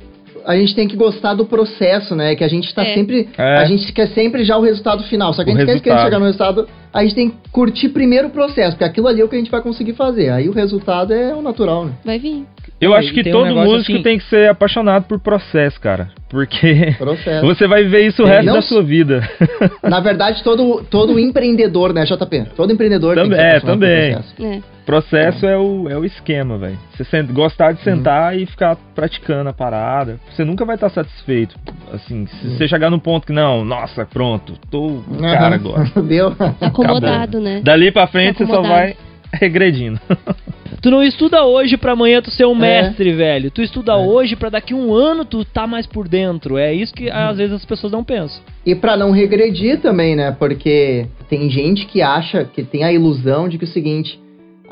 [0.45, 2.35] A gente tem que gostar do processo, né?
[2.35, 2.93] Que a gente tá É.
[2.93, 3.29] sempre.
[3.37, 3.57] É.
[3.57, 5.33] A gente quer sempre já o resultado final.
[5.33, 6.03] Só que a O gente quer, quer resultado.
[6.05, 6.67] chegar no resultado.
[6.93, 9.39] A gente tem que curtir primeiro o processo, porque aquilo ali é o que a
[9.39, 10.29] gente vai conseguir fazer.
[10.29, 11.93] Aí o resultado é o natural, né?
[12.05, 12.45] Vai vir.
[12.79, 15.79] Eu Não, acho que um todo negócio músico assim- tem que ser apaixonado por processo,
[15.79, 16.09] cara.
[16.29, 17.45] Porque Processo.
[17.47, 19.21] você vai viver isso o É, resto não da sua vida.
[19.81, 22.47] Na verdade, todo, todo empreendedor, né, JP?
[22.55, 24.11] Todo empreendedor tem que Também- ser é, apaixonado por também.
[24.13, 24.45] processo.
[24.69, 24.72] É.
[24.85, 26.77] Processo é o, é o esquema, velho.
[26.95, 27.83] Você sent- gostar de Uhum.
[27.83, 30.19] sentar e ficar praticando a parada.
[30.29, 31.55] Você nunca vai estar satisfeito.
[31.91, 32.57] Assim, se Uhum.
[32.57, 35.89] você chegar num ponto que, não, nossa, pronto, tô o cara agora.
[36.01, 36.35] Deu?
[36.59, 37.61] Acomodado, né?
[37.63, 38.95] Dali pra frente você só vai
[39.33, 39.99] regredindo.
[40.81, 42.81] Tu não estuda hoje pra amanhã tu ser um É.
[42.81, 43.49] mestre, velho.
[43.49, 43.95] Tu estuda É.
[43.95, 46.57] hoje pra daqui um ano tu tá mais por dentro.
[46.57, 48.41] É isso que às vezes as pessoas não pensam.
[48.65, 50.35] E pra não regredir também, né?
[50.37, 54.19] Porque tem gente que acha que tem a ilusão de que é o seguinte: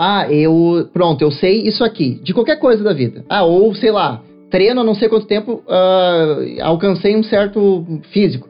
[0.04, 0.90] ah, eu.
[0.92, 3.24] Pronto, eu sei isso aqui, de qualquer coisa da vida.
[3.30, 8.50] Ah, ou sei lá, treino há não sei quanto tempo, ah, alcancei um certo físico.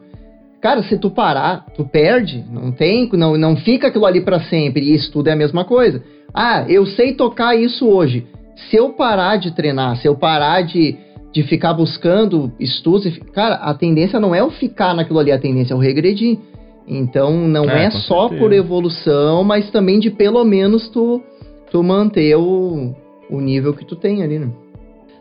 [0.62, 4.80] Cara, se tu parar, tu perde, não tem, não, não fica aquilo ali pra sempre.
[4.82, 6.02] E isso tudo é a mesma coisa.
[6.32, 8.26] Ah, eu sei tocar isso hoje.
[8.70, 10.96] Se eu parar de treinar, se eu parar de,
[11.32, 15.74] de ficar buscando estudos, cara, a tendência não é eu ficar naquilo ali, a tendência
[15.74, 16.38] é eu regredir.
[16.86, 18.40] Então não É, é, só certeza.
[18.40, 21.22] por evolução, mas também de pelo menos tu,
[21.72, 22.94] tu manter o,
[23.30, 24.50] o nível que tu tem ali, né?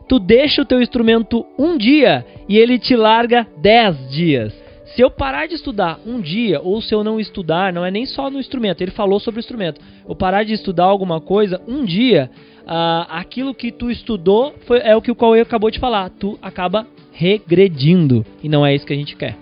[0.07, 4.53] Tu deixa o teu instrumento um dia e ele te larga 10 dias.
[4.87, 8.05] Se eu parar de estudar um dia, ou se eu não estudar, não é nem
[8.05, 9.79] só no instrumento, ele falou sobre o instrumento.
[10.05, 12.29] Eu parar de estudar alguma coisa um dia,
[12.67, 16.09] ah, aquilo que tu estudou foi, é o que o Cauê acabou de falar.
[16.09, 18.25] Tu acaba regredindo.
[18.43, 19.37] E não é isso que a gente quer.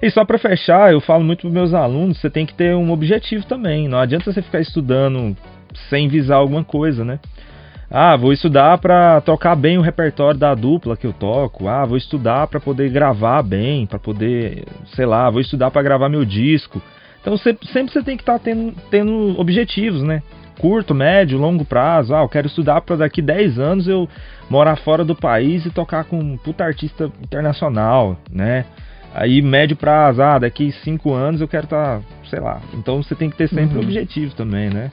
[0.00, 2.90] E só pra fechar, eu falo muito pros meus alunos, você tem que ter um
[2.90, 3.86] objetivo também.
[3.86, 5.36] Não adianta você ficar estudando
[5.88, 7.18] sem visar alguma coisa, né?
[7.90, 11.66] Ah, vou estudar pra tocar bem o repertório da dupla que eu toco.
[11.66, 16.08] Ah, vou estudar pra poder gravar bem, pra poder, sei lá, vou estudar pra gravar
[16.08, 16.80] meu disco.
[17.20, 20.22] Então sempre, sempre você tem que estar tendo, tendo objetivos, né?
[20.60, 22.14] Curto, médio, longo prazo.
[22.14, 24.08] Ah, eu quero estudar pra daqui 10 anos eu
[24.48, 28.64] morar fora do país e tocar com um puta artista internacional, né?
[29.12, 32.60] Aí, médio prazo, ah, daqui cinco anos eu quero estar, sei lá.
[32.74, 33.82] Então você tem que ter sempre Uhum.
[33.84, 34.90] objetivo também, né?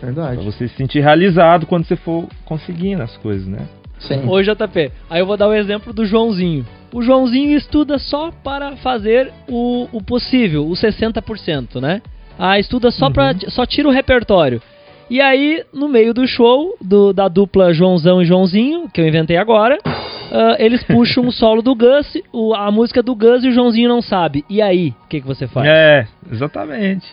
[0.00, 0.44] Pra Verdade.
[0.44, 3.66] você se sentir realizado quando você for conseguindo as coisas, né?
[3.98, 4.26] Sim.
[4.26, 6.64] Ô JP, aí eu vou dar o exemplo do Joãozinho.
[6.92, 12.00] O Joãozinho estuda só para fazer o, o possível, o 60%, né?
[12.38, 14.62] Ah, estuda só para só tira o repertório.
[15.10, 19.36] E aí, no meio do show do, da dupla Joãozão e Joãozinho, que eu inventei
[19.36, 23.52] agora, ah, eles puxam o solo do Gus, o- a música do Gus e o
[23.52, 24.44] Joãozinho não sabe.
[24.48, 25.68] E aí, o que, que você faz?
[25.68, 27.06] É, exatamente.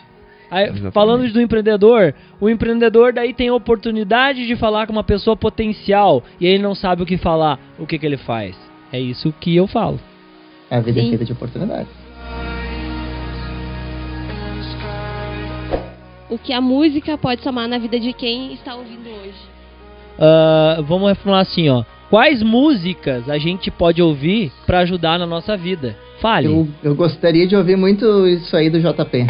[0.49, 5.35] Aí, falando do empreendedor, o empreendedor daí tem a oportunidade de falar com uma pessoa
[5.35, 8.55] potencial e ele não sabe o que falar, o que, que ele faz?
[8.91, 9.99] É isso que eu falo.
[10.71, 11.09] A vida é Sim.
[11.09, 11.87] feita de oportunidades.
[16.29, 19.57] O que a música pode somar na vida de quem está ouvindo hoje.
[20.19, 21.83] Ah, vamos reformular assim, ó.
[22.09, 25.95] Quais músicas a gente pode ouvir pra ajudar na nossa vida?
[26.19, 26.47] Fale.
[26.47, 29.27] Eu, eu gostaria de ouvir muito isso aí do JP.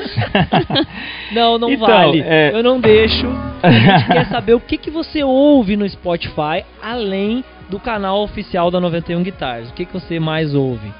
[1.32, 2.20] Não, não Então, vale.
[2.20, 3.26] é- Eu não deixo.
[3.62, 8.70] A gente quer saber o que, que você ouve no Spotify, além do canal oficial
[8.70, 9.70] da 91 Guitars.
[9.70, 10.92] O que, que você mais ouve?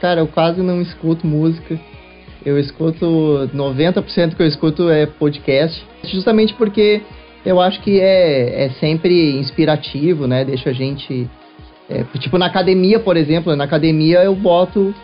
[0.00, 1.78] Cara, eu quase não escuto música.
[2.44, 7.02] Eu escuto 90% que eu escuto é podcast, justamente porque
[7.44, 10.42] eu acho que é, é sempre inspirativo, né?
[10.44, 11.28] Deixa a gente
[11.88, 14.94] é, tipo na academia, por exemplo, na academia eu boto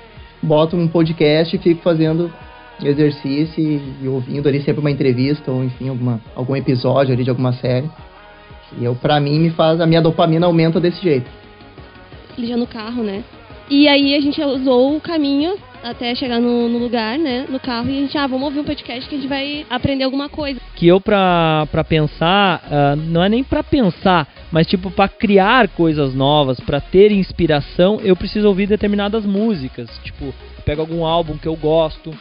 [0.43, 2.33] boto um podcast e fico fazendo
[2.83, 7.31] exercício e, e ouvindo ali sempre uma entrevista ou enfim alguma algum episódio ali de
[7.31, 7.89] alguma série
[8.79, 9.81] E eu, pra mim, me faz.
[9.81, 11.31] A minha dopamina aumenta desse jeito.
[12.39, 13.25] Já no carro, né?
[13.71, 17.89] E aí a gente usou o caminho até chegar no, no, lugar, né, no carro,
[17.89, 20.61] e a gente, ah, vamos ouvir um podcast que a gente vai aprender alguma coisa.
[20.75, 25.69] Que eu, pra, pra pensar, uh, não é nem pra pensar, mas tipo, pra criar
[25.69, 29.89] coisas novas, pra ter inspiração, eu preciso ouvir determinadas músicas.
[30.03, 30.35] Tipo,
[30.65, 32.13] pego algum álbum que eu gosto,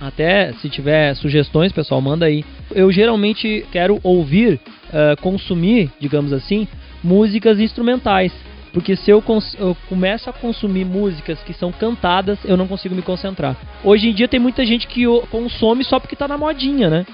[0.00, 2.44] até se tiver sugestões, pessoal, manda aí.
[2.70, 6.68] Eu geralmente quero ouvir, uh, consumir, digamos assim,
[7.02, 8.32] músicas instrumentais.
[8.72, 9.22] Porque se eu,
[9.58, 13.56] eu, começo a consumir músicas que são cantadas, eu não consigo me concentrar.
[13.82, 17.06] Hoje em dia tem muita gente que consome só porque tá na modinha, né?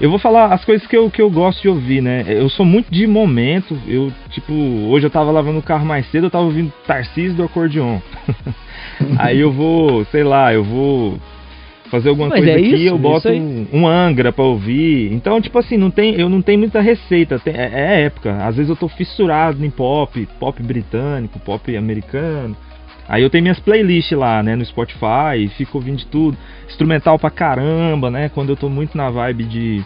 [0.00, 2.24] Eu vou falar as coisas que eu, que eu gosto de ouvir, né?
[2.26, 3.78] Eu sou muito de momento.
[3.86, 7.44] Eu, tipo, hoje eu tava lavando o carro mais cedo, eu tava ouvindo Tarcísio do
[7.44, 8.00] acordeon.
[9.18, 11.16] Aí eu vou, sei lá, eu vou
[11.90, 15.12] fazer alguma Mas coisa é aqui, isso, eu boto um, um, Angra pra ouvir.
[15.12, 17.38] Então, tipo assim, não tem, eu não tenho muita receita.
[17.38, 18.44] Tem, é, é, época.
[18.44, 22.56] Às vezes eu tô fissurado em pop, pop britânico, pop americano.
[23.06, 26.36] Aí eu tenho minhas playlists lá, né, no Spotify, fico ouvindo de tudo.
[26.66, 28.30] Instrumental pra caramba, né?
[28.30, 29.84] Quando eu tô muito na vibe de,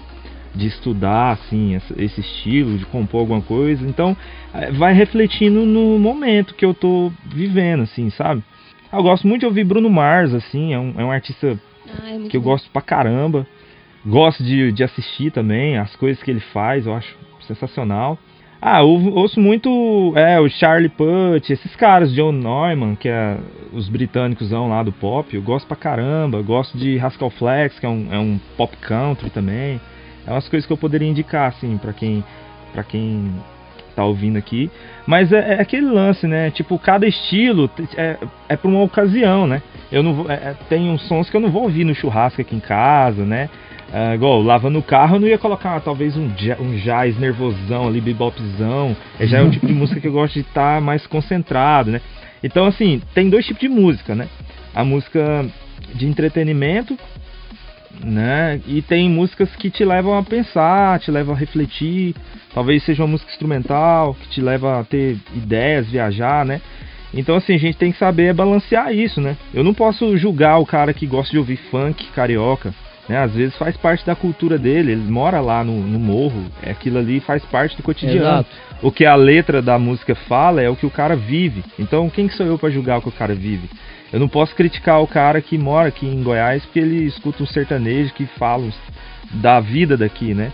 [0.54, 3.84] de estudar, assim, esse estilo, de compor alguma coisa.
[3.84, 4.16] Então,
[4.54, 8.42] é, vai refletindo no momento que eu tô vivendo, assim, sabe?
[8.92, 11.58] Eu gosto muito de ouvir Bruno Mars, assim, é um, é um artista
[12.02, 13.46] ah, é que eu gosto pra caramba.
[14.06, 18.18] Gosto de, de assistir também, as coisas que ele faz, eu acho sensacional.
[18.60, 23.38] Ah, eu ouço muito é, o Charlie Puth, esses caras, John Neumann, que é
[23.72, 26.42] os britânicos lá do pop, eu gosto pra caramba.
[26.42, 29.80] Gosto de Rascal Flex, que é um, é um pop country também.
[30.26, 32.24] É umas coisas que eu poderia indicar, assim, pra quem,
[32.72, 33.32] pra quem
[33.98, 34.70] tá ouvindo aqui.
[35.06, 36.50] Mas é, é aquele lance, né?
[36.50, 38.16] Tipo, cada estilo é,
[38.48, 39.60] é pra uma ocasião, né?
[39.90, 42.40] Eu não vou, é, é, tem uns sons que eu não vou ouvir no churrasco
[42.40, 43.50] aqui em casa, né?
[43.92, 46.28] É, igual, lavando o carro, eu não ia colocar talvez um,
[46.60, 48.96] um jazz nervosão ali, bebopzão.
[49.18, 51.90] É, já é um tipo de música que eu gosto de estar tá mais concentrado,
[51.90, 52.00] né?
[52.42, 54.28] Então, assim, tem dois tipos de música, né?
[54.74, 55.44] A música
[55.94, 56.96] de entretenimento,
[58.02, 58.60] né?
[58.66, 62.14] E tem músicas que te levam a pensar, te levam a refletir.
[62.54, 66.60] Talvez seja uma música instrumental que te leva a ter ideias, viajar, né?
[67.12, 69.36] Então assim, a gente tem que saber balancear isso, né?
[69.52, 72.74] Eu não posso julgar o cara que gosta de ouvir funk carioca,
[73.08, 73.18] né?
[73.18, 76.98] Às vezes faz parte da cultura dele, ele mora lá no, no morro, é aquilo
[76.98, 78.20] ali faz parte do cotidiano.
[78.20, 78.50] Exato.
[78.82, 81.64] O que a letra da música fala é o que o cara vive.
[81.78, 83.68] Então quem que sou eu para julgar o que o cara vive?
[84.12, 87.46] Eu não posso criticar o cara que mora aqui em Goiás porque ele escuta um
[87.46, 88.68] sertanejo que fala
[89.34, 90.52] da vida daqui, né?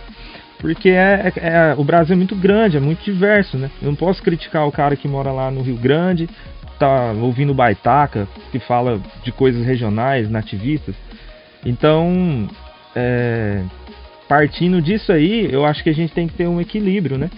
[0.59, 3.69] Porque é, é, é, o Brasil é muito grande, é muito diverso, né?
[3.81, 6.29] Eu não posso criticar o cara que mora lá no Rio Grande,
[6.79, 10.95] tá ouvindo baitaca, que fala de coisas regionais, nativistas.
[11.65, 12.47] Então,
[12.95, 13.63] é,
[14.27, 17.29] partindo disso aí, eu acho que a gente tem que ter um equilíbrio, né?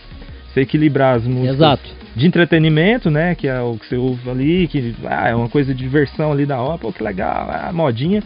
[0.53, 2.06] Você equilibrar as músicas Exato.
[2.17, 3.35] De entretenimento, né?
[3.35, 6.45] Que é o que você ouve ali, que ah, é uma coisa de diversão ali
[6.45, 8.23] da hora, pô, que legal, a modinha.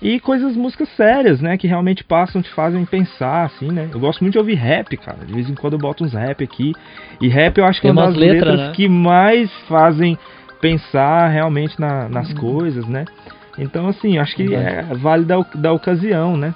[0.00, 1.56] E coisas, músicas sérias, né?
[1.56, 3.88] Que realmente passam, te fazem pensar, assim, né?
[3.92, 5.24] Eu gosto muito de ouvir rap, cara.
[5.24, 6.72] De vez em quando eu boto uns rap aqui.
[7.20, 8.72] E rap eu acho que é uma das letras, letras né?
[8.74, 10.16] que mais fazem
[10.60, 12.36] pensar realmente na, nas uhum.
[12.36, 13.04] coisas, né?
[13.58, 16.54] Então, assim, acho que é, vale da, da ocasião, né?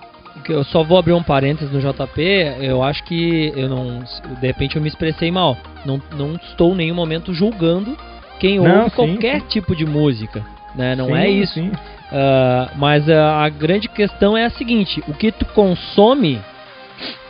[0.49, 2.23] Eu só vou abrir um parênteses no JP,
[2.61, 4.01] eu acho que eu não.
[4.41, 5.57] De repente eu me expressei mal.
[5.85, 7.97] Não, não estou em nenhum momento julgando
[8.39, 9.47] quem não, ouve sim, qualquer sim.
[9.49, 10.43] tipo de música.
[10.75, 10.95] Né?
[10.95, 11.61] Não sim, é isso.
[11.61, 16.41] Uh, mas a, a, grande questão é a seguinte: o que tu consome,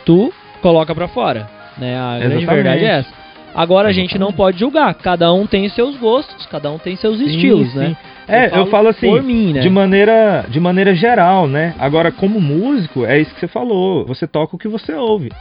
[0.05, 1.49] tu coloca para fora.
[1.77, 1.97] Né?
[1.97, 2.29] A Exatamente.
[2.29, 3.13] grande verdade é essa.
[3.55, 4.93] Agora a gente não pode julgar.
[4.95, 7.79] Cada um tem seus gostos, cada um tem seus estilos, sim.
[7.79, 7.97] né?
[8.27, 9.61] É, eu falo, eu falo assim, mim, né?
[9.61, 11.73] de maneira de maneira geral, né?
[11.79, 14.05] Agora como músico, é isso que você falou.
[14.05, 15.31] Você toca o que você ouve.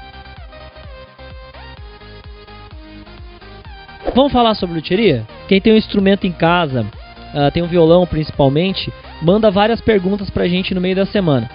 [4.15, 5.25] Vamos falar sobre luteria?
[5.49, 6.87] Quem tem um instrumento em casa,
[7.35, 11.51] uh, tem um violão principalmente, manda várias perguntas pra gente no meio da semana.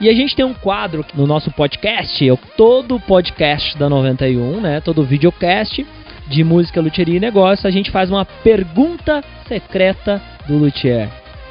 [0.00, 2.24] E a gente tem um quadro no nosso podcast,
[2.56, 4.80] todo podcast da 91, né?
[4.80, 5.84] Todo videocast
[6.28, 11.08] de música, luthieria e negócio, a gente faz uma pergunta secreta do luthier.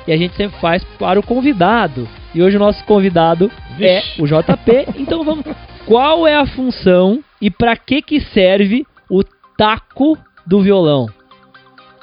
[0.07, 2.07] E a gente sempre faz para o convidado.
[2.33, 4.21] E hoje o nosso convidado é Vixe.
[4.21, 4.87] é o JP.
[5.01, 5.45] Então vamos.
[5.85, 9.23] Qual é a função e para que que serve o
[9.57, 11.07] taco do violão?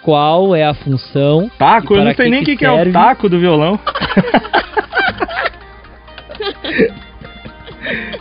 [0.02, 1.50] Qual é a função?
[1.58, 1.94] Taco?
[1.94, 3.78] Eu não sei que nem o que, que, é o taco do violão.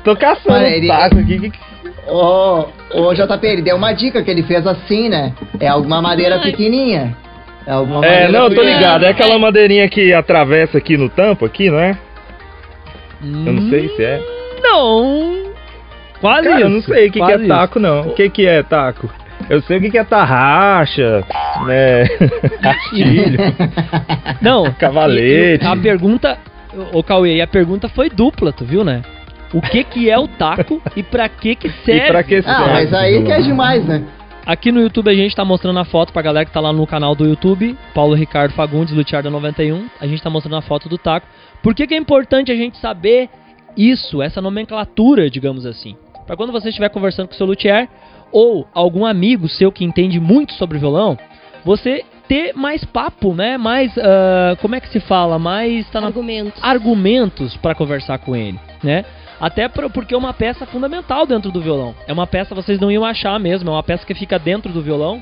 [0.04, 0.88] Tô caçando Olha, ele...
[0.88, 1.52] taco aqui.
[2.08, 5.34] Ô, ô JP, ele deu uma dica que ele fez assim, né?
[5.60, 7.16] É alguma madeira pequenininha.
[7.66, 9.04] É alguma É, não, eu tô ligado.
[9.06, 11.98] É aquela madeirinha que atravessa aqui no tampo, aqui, não é?
[13.24, 14.20] Eu não sei se é.
[14.64, 15.44] Não.
[16.20, 16.66] Quase Cara, isso.
[16.66, 18.02] eu não sei o que, que é taco, não.
[18.02, 19.10] O que, que é taco?
[19.50, 21.24] Eu sei o que, que é tarraxa,
[21.66, 22.04] né?
[22.62, 23.54] Rastilho, isso.
[24.42, 25.66] Não, cavalete.
[25.66, 26.38] a pergunta,
[26.94, 29.02] ô Cauê, a pergunta foi dupla, tu viu, né?
[29.52, 32.06] O que que é o taco e pra que que serve?
[32.06, 32.72] E pra que Ah, serve?
[32.72, 34.04] mas aí que é demais, né?
[34.46, 36.88] Aqui no YouTube a gente tá mostrando a foto pra galera que tá lá no
[36.88, 39.88] canal do YouTube, Paulo Ricardo Fagundes, Lutiarda 91.
[40.00, 41.28] A gente tá mostrando a foto do taco.
[41.62, 43.30] Por que, que é importante a gente saber
[43.78, 45.96] isso, essa nomenclatura, digamos assim?
[46.26, 47.88] Pra quando você estiver conversando com o seu luthier
[48.32, 51.18] ou algum amigo seu que entende muito sobre violão,
[51.64, 53.58] você ter mais papo, né?
[53.58, 55.38] Mais, ah, como é que se fala?
[55.38, 56.64] Mais tá na Argumentos.
[56.64, 59.06] argumentos para conversar com ele, né?
[59.42, 61.96] Até por- porque é uma peça fundamental dentro do violão.
[62.08, 64.82] É uma peça vocês não iam achar mesmo, é uma peça que fica dentro do
[64.82, 65.22] violão.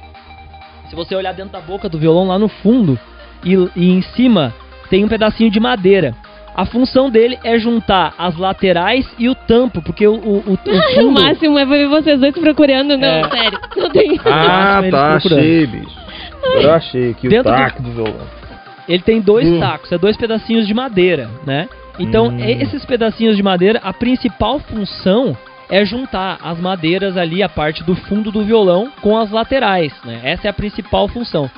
[0.89, 2.99] Se você olhar dentro da boca do violão lá no fundo
[3.45, 4.53] e, e em cima
[4.89, 6.13] tem um pedacinho de madeira.
[6.55, 10.53] A função dele é juntar as laterais e o tampo, porque o, o, o, o
[10.77, 11.21] O fundo...
[11.21, 12.97] máximo é ver vocês dois procurando.
[12.97, 13.29] Não, É.
[13.29, 13.59] sério.
[13.77, 14.19] Não tem.
[14.25, 15.97] Ah, Eles tá, achei, bicho.
[16.55, 18.27] Eu achei que o Dentro do- taco do violão.
[18.89, 19.59] Ele tem dois Hum.
[19.59, 21.69] tacos, é dois pedacinhos de madeira, né?
[21.99, 22.39] Então, Hum.
[22.39, 25.35] esses pedacinhos de madeira, a principal função
[25.69, 30.19] é juntar as madeiras ali, a parte do fundo do violão, com as laterais, né?
[30.23, 31.49] Essa é a principal função.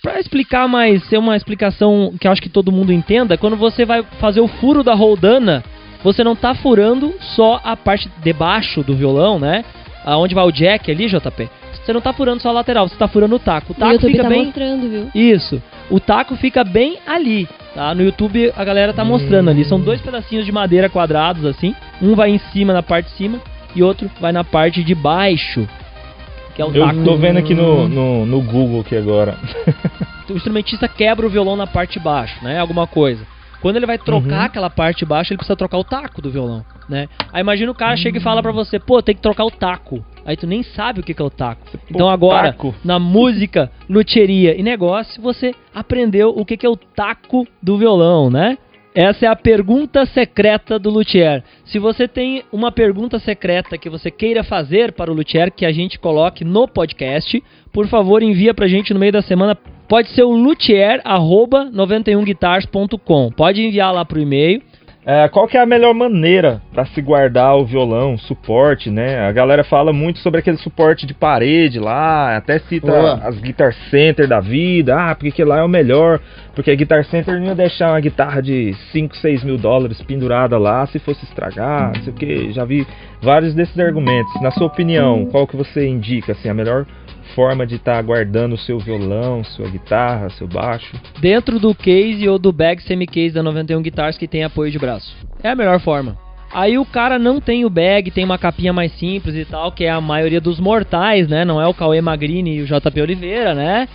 [0.00, 3.84] Pra explicar mais, ser uma explicação que eu acho que todo mundo entenda, quando você
[3.84, 5.62] vai fazer o furo da roldana,
[6.02, 9.64] você não tá furando só a parte de baixo do violão, né?
[10.04, 11.48] Aonde vai o jack ali, JP?
[11.84, 13.72] Você não tá furando só a lateral, você tá furando o taco.
[13.72, 15.10] O O taco YouTube fica tá bem mostrando, viu?
[15.14, 15.62] isso.
[15.90, 17.94] O taco fica bem ali, tá?
[17.94, 19.64] No YouTube a galera tá mostrando ali.
[19.64, 21.74] São dois pedacinhos de madeira quadrados assim.
[22.00, 23.38] Um vai em cima, na parte de cima,
[23.74, 25.68] e outro vai na parte de baixo.
[26.54, 27.02] Que é o Eu taco.
[27.04, 29.36] tô vendo aqui no, no, no Google aqui agora.
[30.30, 32.58] O instrumentista quebra o violão na parte de baixo, né?
[32.58, 33.26] Alguma coisa.
[33.62, 34.44] Quando ele vai trocar Uhum.
[34.44, 37.08] aquela parte de baixo, ele precisa trocar o taco do violão, né?
[37.32, 40.04] Aí imagina o cara chega e fala pra você, pô, tem que trocar o taco.
[40.26, 41.66] Aí tu nem sabe o que que é o taco.
[41.90, 42.74] Então agora, taco.
[42.84, 48.28] na música, luthieria e negócio, você aprendeu o que que é o taco do violão,
[48.28, 48.58] né?
[48.94, 51.42] Essa é a pergunta secreta do luthier.
[51.64, 55.72] Se você tem uma pergunta secreta que você queira fazer para o luthier que a
[55.72, 59.56] gente coloque no podcast, por favor, envia pra gente no meio da semana.
[59.92, 63.30] Pode ser o luthier@91guitars.com.
[63.30, 64.62] Pode enviar lá pro e-mail.
[65.04, 69.18] É, qual que é a melhor maneira para se guardar o violão, suporte, né?
[69.18, 73.20] A galera fala muito sobre aquele suporte de parede lá, até cita Boa.
[73.22, 76.20] as Guitar Center da vida, ah, porque que lá é o melhor,
[76.54, 80.56] porque a Guitar Center não ia deixar uma guitarra de 5, 6 mil dólares pendurada
[80.56, 82.86] lá se fosse estragar, não sei o que, já vi
[83.20, 84.40] vários desses argumentos.
[84.40, 86.86] Na sua opinião, qual que você indica, assim, a melhor
[87.34, 90.94] forma de estar guardando o seu violão, sua guitarra, seu baixo?
[91.20, 95.14] dentro do case ou do bag semi-case da 91 Guitars que tem apoio de braço.
[95.42, 96.16] É a melhor forma.
[96.52, 99.84] Aí o cara não tem o bag, tem uma capinha mais simples e tal, que
[99.84, 101.44] é a maioria dos mortais, né?
[101.46, 103.88] Não é o Cauê Magrini e o JP Oliveira, né?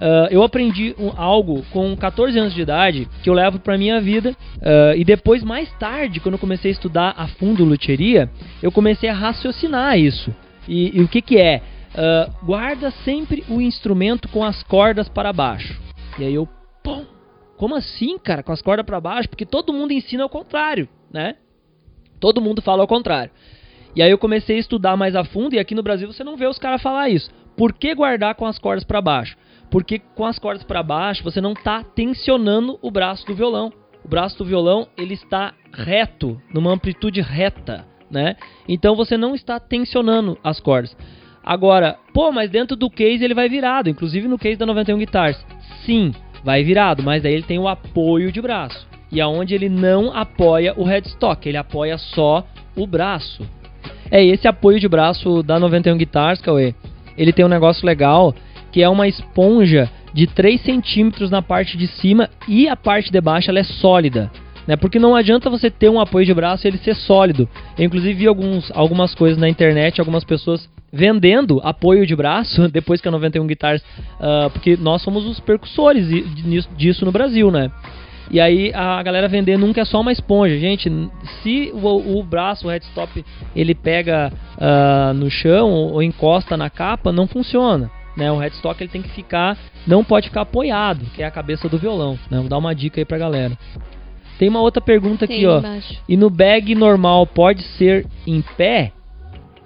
[0.00, 4.00] Ah, eu aprendi um- algo com 14 anos de idade que eu levo pra minha
[4.00, 4.32] vida.
[4.62, 8.30] ah, e depois, mais tarde, quando eu comecei a estudar a fundo luthieria,
[8.62, 10.32] eu comecei a raciocinar isso.
[10.68, 11.60] E, e o que que é?
[11.94, 15.80] Ah, guarda sempre o instrumento com as cordas para baixo.
[16.18, 16.48] E aí eu,
[16.82, 17.04] pum,
[17.56, 19.28] como assim, cara, com as cordas para baixo?
[19.28, 21.36] Porque todo mundo ensina ao contrário, né?
[22.18, 23.30] Todo mundo fala ao contrário.
[23.94, 26.36] E aí eu comecei a estudar mais a fundo e aqui no Brasil você não
[26.36, 27.30] vê os caras falar isso.
[27.56, 29.36] Por que guardar com as cordas para baixo?
[29.70, 33.72] Porque com as cordas para baixo você não está tensionando o braço do violão.
[34.04, 38.36] O braço do violão ele está reto, numa amplitude reta, né?
[38.68, 40.96] Então você não está tensionando as cordas.
[41.44, 45.44] Agora, pô, mas dentro do case ele vai virado, inclusive no case da 91 Guitars.
[45.84, 48.86] Sim, vai virado, mas daí ele tem o apoio de braço.
[49.12, 53.46] E aonde ele não apoia o headstock, ele apoia só o braço.
[54.10, 56.74] É esse apoio de braço da 91 Guitars, Cauê.
[57.16, 58.34] Ele tem um negócio legal
[58.72, 63.20] que é uma esponja de 3 centímetros na parte de cima e a parte de
[63.20, 64.30] baixo ela é sólida.
[64.66, 64.76] Né?
[64.76, 67.48] Porque não adianta você ter um apoio de braço e ele ser sólido.
[67.78, 73.00] Eu inclusive vi alguns, algumas coisas na internet, algumas pessoas vendendo apoio de braço depois
[73.00, 73.82] que a 91 Guitars,
[74.20, 76.06] ah, porque nós somos os percussores
[76.76, 77.70] disso- no Brasil, né?
[78.30, 80.58] E aí a galera vendendo que é só uma esponja.
[80.58, 80.90] Gente,
[81.42, 86.70] se o, o braço, o headstop, ele pega ah, no chão ou, ou encosta na
[86.70, 87.90] capa, não funciona.
[88.16, 88.30] Né?
[88.30, 91.76] O headstock ele tem que ficar, não pode ficar apoiado, que é a cabeça do
[91.76, 92.18] violão.
[92.30, 92.38] Né?
[92.38, 93.58] Vou dar uma dica aí pra galera.
[94.38, 95.58] Tem uma outra pergunta aqui, Tem ó.
[95.58, 96.02] embaixo.
[96.08, 98.92] E no bag normal pode ser em pé?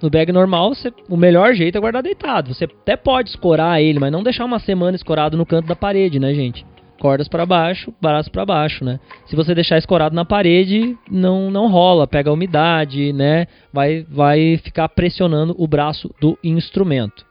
[0.01, 2.53] No bag normal, você- o melhor jeito é guardar deitado.
[2.53, 6.19] Você até pode escorar ele, mas não deixar uma semana escorado no canto da parede,
[6.19, 6.65] né, gente?
[6.99, 8.99] cordas para baixo, braço para baixo, né?
[9.25, 13.47] Se você deixar escorado na parede, não não rola, pega umidade, né?
[13.71, 17.25] Vai vai ficar pressionando o braço do instrumento.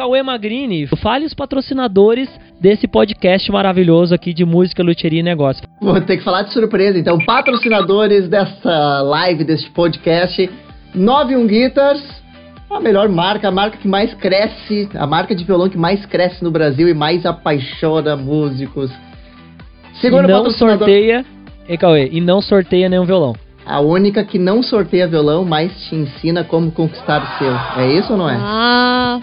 [0.00, 2.26] Cauê Magrini, fale os patrocinadores
[2.58, 5.62] desse podcast maravilhoso aqui de música, luteria e negócio.
[5.78, 10.48] Vou ter que falar de surpresa, então, patrocinadores dessa live, deste podcast,
[10.94, 12.02] 91 Guitars,
[12.70, 16.42] a melhor marca, a marca que mais cresce, a marca de violão que mais cresce
[16.42, 18.90] no Brasil e mais apaixona músicos.
[20.00, 21.26] Segundo e não sorteia,
[21.68, 23.36] e Cauê, e não sorteia nenhum violão.
[23.66, 27.82] A única que não sorteia violão, mas te ensina como conquistar o seu.
[27.82, 28.36] É isso ou não é?
[28.40, 29.20] Ah,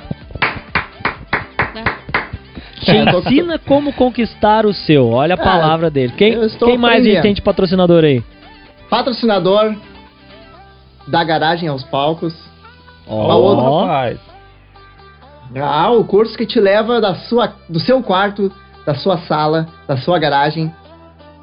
[2.91, 5.09] ensina como conquistar o seu.
[5.09, 6.13] Olha a palavra dele.
[6.17, 8.23] Quem, quem mais a gente tem de patrocinador aí?
[8.89, 9.75] Patrocinador
[11.07, 12.33] da garagem aos palcos.
[13.07, 13.81] Ó, oh, outro...
[13.81, 14.19] rapaz.
[15.55, 18.51] Ah, o curso que te leva da sua, do seu quarto,
[18.85, 20.73] da sua sala, da sua garagem,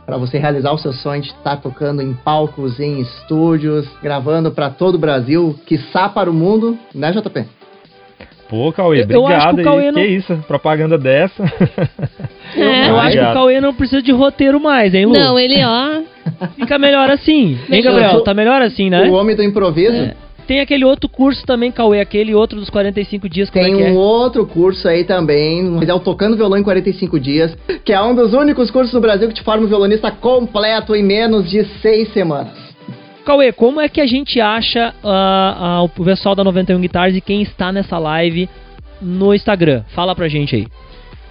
[0.04, 4.50] para você realizar o seu sonho de estar tá tocando em palcos, em estúdios, gravando
[4.50, 7.46] para todo o Brasil, quiçá para o mundo, né, JP?
[8.54, 9.58] Pô, Cauê, eu, obrigado.
[9.58, 10.00] Eu Cauê não...
[10.00, 11.42] Que isso, propaganda dessa.
[12.56, 12.88] É.
[12.88, 15.12] Eu acho que o Cauê não precisa de roteiro mais, hein, Lu?
[15.12, 16.02] Não, ele, ó.
[16.54, 17.58] Fica melhor assim.
[17.68, 18.20] Hein, Gabriel?
[18.20, 19.08] Tá melhor assim, né?
[19.08, 19.96] O homem do improviso.
[19.96, 20.14] É.
[20.46, 23.50] Tem aquele outro curso também, Cauê, aquele outro dos 45 dias.
[23.50, 23.92] Tem é um é?
[23.92, 28.34] outro curso aí também, é o Tocando Violão em 45 Dias, que é um dos
[28.34, 32.63] únicos cursos do Brasil que te forma um violonista completo em menos de seis semanas.
[33.24, 37.22] Cauê, como é que a gente acha uh, uh, o pessoal da 91 Guitars e
[37.22, 38.50] quem está nessa live
[39.00, 39.82] no Instagram?
[39.94, 40.68] Fala pra gente aí.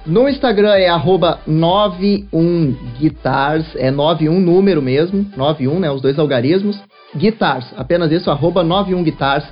[0.06, 6.82] No Instagram é arroba 91guitars, é 91 número mesmo, 91, né, os dois algarismos.
[7.16, 9.46] Guitars, apenas isso, arroba 91guitars.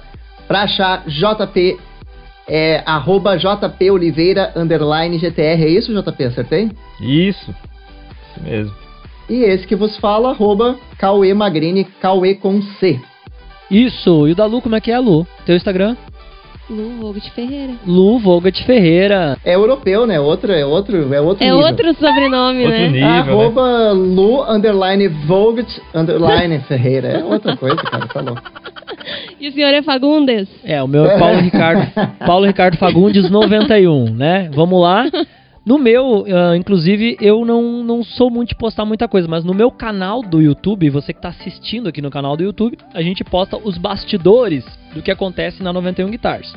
[0.47, 1.77] Pra achar JP,
[2.49, 6.71] é arroba JP Oliveira, underline GTR, é isso, JP, acertei?
[6.99, 8.90] Isso, isso mesmo.
[9.29, 12.99] E esse que vos fala, arroba Cauê Magrini, Cauê com C.
[13.69, 15.25] Isso, e o da Lu, como é que é, Lu?
[15.45, 15.95] Teu Instagram?
[16.69, 17.73] Lu Vogt Ferreira.
[17.85, 19.37] Lu Vogt Ferreira.
[19.43, 20.19] É europeu, né?
[20.19, 21.65] Outro, é outro, é outro É nível.
[21.67, 22.87] outro sobrenome, outro né?
[22.87, 23.93] Nível, Arroba né?
[23.93, 27.07] Lu underline Vogt underline Ferreira.
[27.09, 28.41] É outra coisa, cara, tá louco.
[29.39, 30.47] E o senhor é Fagundes?
[30.63, 31.91] É, o meu é Paulo Ricardo,
[32.25, 34.49] Paulo Ricardo Fagundes 91, né?
[34.53, 35.09] Vamos lá.
[35.63, 39.53] No meu, uh, inclusive, eu não, não sou muito de postar muita coisa, mas no
[39.53, 43.23] meu canal do YouTube, você que está assistindo aqui no canal do YouTube, a gente
[43.23, 46.51] posta os bastidores do que acontece na 91 Guitars.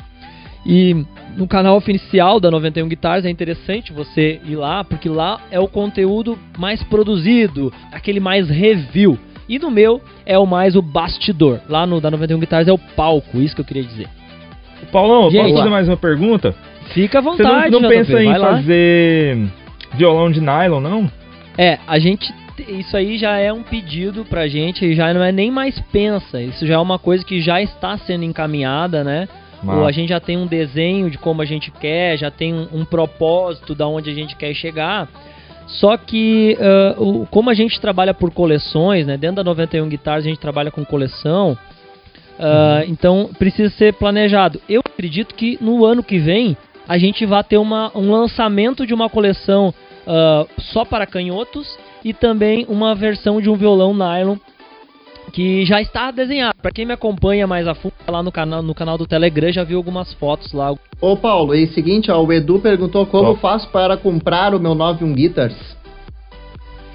[0.65, 1.05] E
[1.37, 5.67] no canal oficial da 91 Guitars é interessante você ir lá, porque lá é o
[5.67, 9.19] conteúdo mais produzido, aquele mais review.
[9.47, 11.59] E no meu é o mais o bastidor.
[11.69, 14.09] Lá no da 91 Guitars é o palco, isso que eu queria dizer.
[14.91, 16.55] Paulão, Gente, posso fazer mais uma pergunta?
[16.93, 19.37] Fica à vontade, Você não, não pensa em fazer
[19.93, 21.11] violão de nylon, não?
[21.57, 22.33] É, a gente.
[22.69, 26.41] Isso aí já é um pedido pra gente, já não é nem mais pensa.
[26.41, 29.27] Isso já é uma coisa que já está sendo encaminhada, né?
[29.67, 32.67] Ou a gente já tem um desenho de como a gente quer, já tem um,
[32.71, 35.09] um propósito da onde a gente quer chegar.
[35.65, 39.17] Só que, uh, o, como a gente trabalha por coleções, né?
[39.17, 41.57] Dentro da 91 Guitars a gente trabalha com coleção.
[42.37, 42.85] Uh.
[42.87, 44.61] Então precisa ser planejado.
[44.69, 46.55] Eu acredito que no ano que vem
[46.87, 49.73] a gente vai ter uma, um lançamento de uma coleção
[50.05, 54.37] uh, só para canhotos e também uma versão de um violão nylon
[55.33, 56.55] que já está desenhado.
[56.61, 59.63] Para quem me acompanha mais a fundo, lá no canal, no canal do Telegram já
[59.63, 60.73] viu algumas fotos lá.
[61.01, 63.35] Ô Paulo, e seguinte, ó, o Edu perguntou como oh.
[63.35, 65.75] faço para comprar o meu 91 Guitars.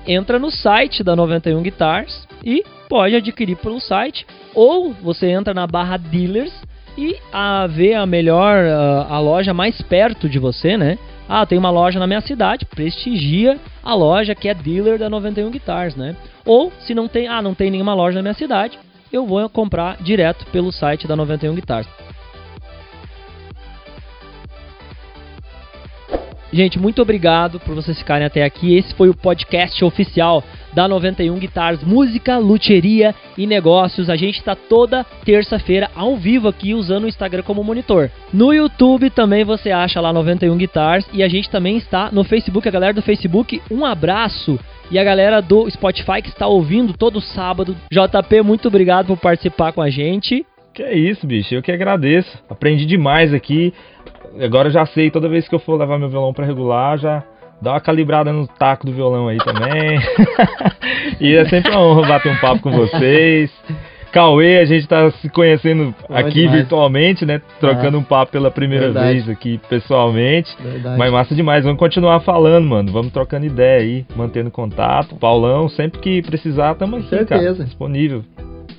[0.07, 5.67] Entra no site da 91 Guitars e pode adquirir pelo site ou você entra na
[5.67, 6.53] barra dealers
[6.97, 10.99] e a ver a melhor, a, a loja mais perto de você, né?
[11.29, 15.51] Ah, tem uma loja na minha cidade, prestigia a loja que é dealer da 91
[15.51, 16.17] Guitars, né?
[16.45, 18.79] Ou se não tem, ah, não tem nenhuma loja na minha cidade,
[19.13, 21.87] eu vou comprar direto pelo site da 91 Guitars.
[26.53, 28.77] Gente, muito obrigado por vocês ficarem até aqui.
[28.77, 30.43] Esse foi o podcast oficial
[30.73, 34.11] da 91 Guitars, música, luteria e negócios.
[34.11, 38.11] A gente está toda terça-feira ao vivo aqui usando o Instagram como monitor.
[38.33, 42.69] No YouTube também você acha lá 91 Guitars e a gente também está no Facebook.
[42.69, 44.59] A galera do Facebook, um abraço.
[44.91, 47.77] E a galera do Spotify que está ouvindo todo sábado.
[47.93, 50.45] JP, muito obrigado por participar com a gente.
[50.75, 51.55] Que é isso, bicho.
[51.55, 52.39] Eu que agradeço.
[52.49, 53.73] Aprendi demais aqui.
[54.41, 57.25] Agora já sei, toda vez que eu for levar meu violão para regular, já
[57.61, 59.99] dá uma calibrada no taco do violão aí também.
[61.21, 63.51] e é sempre uma honra bater um papo com vocês.
[64.13, 66.61] Cauê, a gente tá se conhecendo Bom aqui demais.
[66.61, 67.41] virtualmente, né?
[67.61, 69.13] Trocando um papo pela primeira Verdade.
[69.13, 70.51] vez aqui pessoalmente.
[70.61, 70.99] Verdade.
[70.99, 72.91] Mas massa demais, vamos continuar falando, mano.
[72.91, 75.15] Vamos trocando ideia aí, mantendo contato.
[75.15, 77.27] Paulão, sempre que precisar, tamo aqui, cara.
[77.27, 77.65] Certeza.
[77.65, 78.25] Disponível.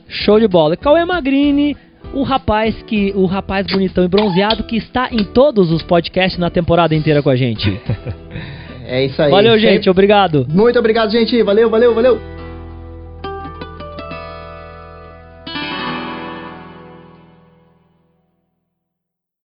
[0.08, 0.76] Show de bola.
[0.76, 1.78] Cauê Magrini,
[2.14, 6.50] o rapaz que o rapaz bonitão e bronzeado que está em todos os podcasts na
[6.50, 7.80] temporada inteira com a gente.
[8.92, 9.32] É isso aí.
[9.32, 9.90] Valeu, gente.
[9.90, 10.46] Obrigado.
[10.50, 11.42] Muito obrigado, gente.
[11.42, 12.41] Valeu, valeu, valeu.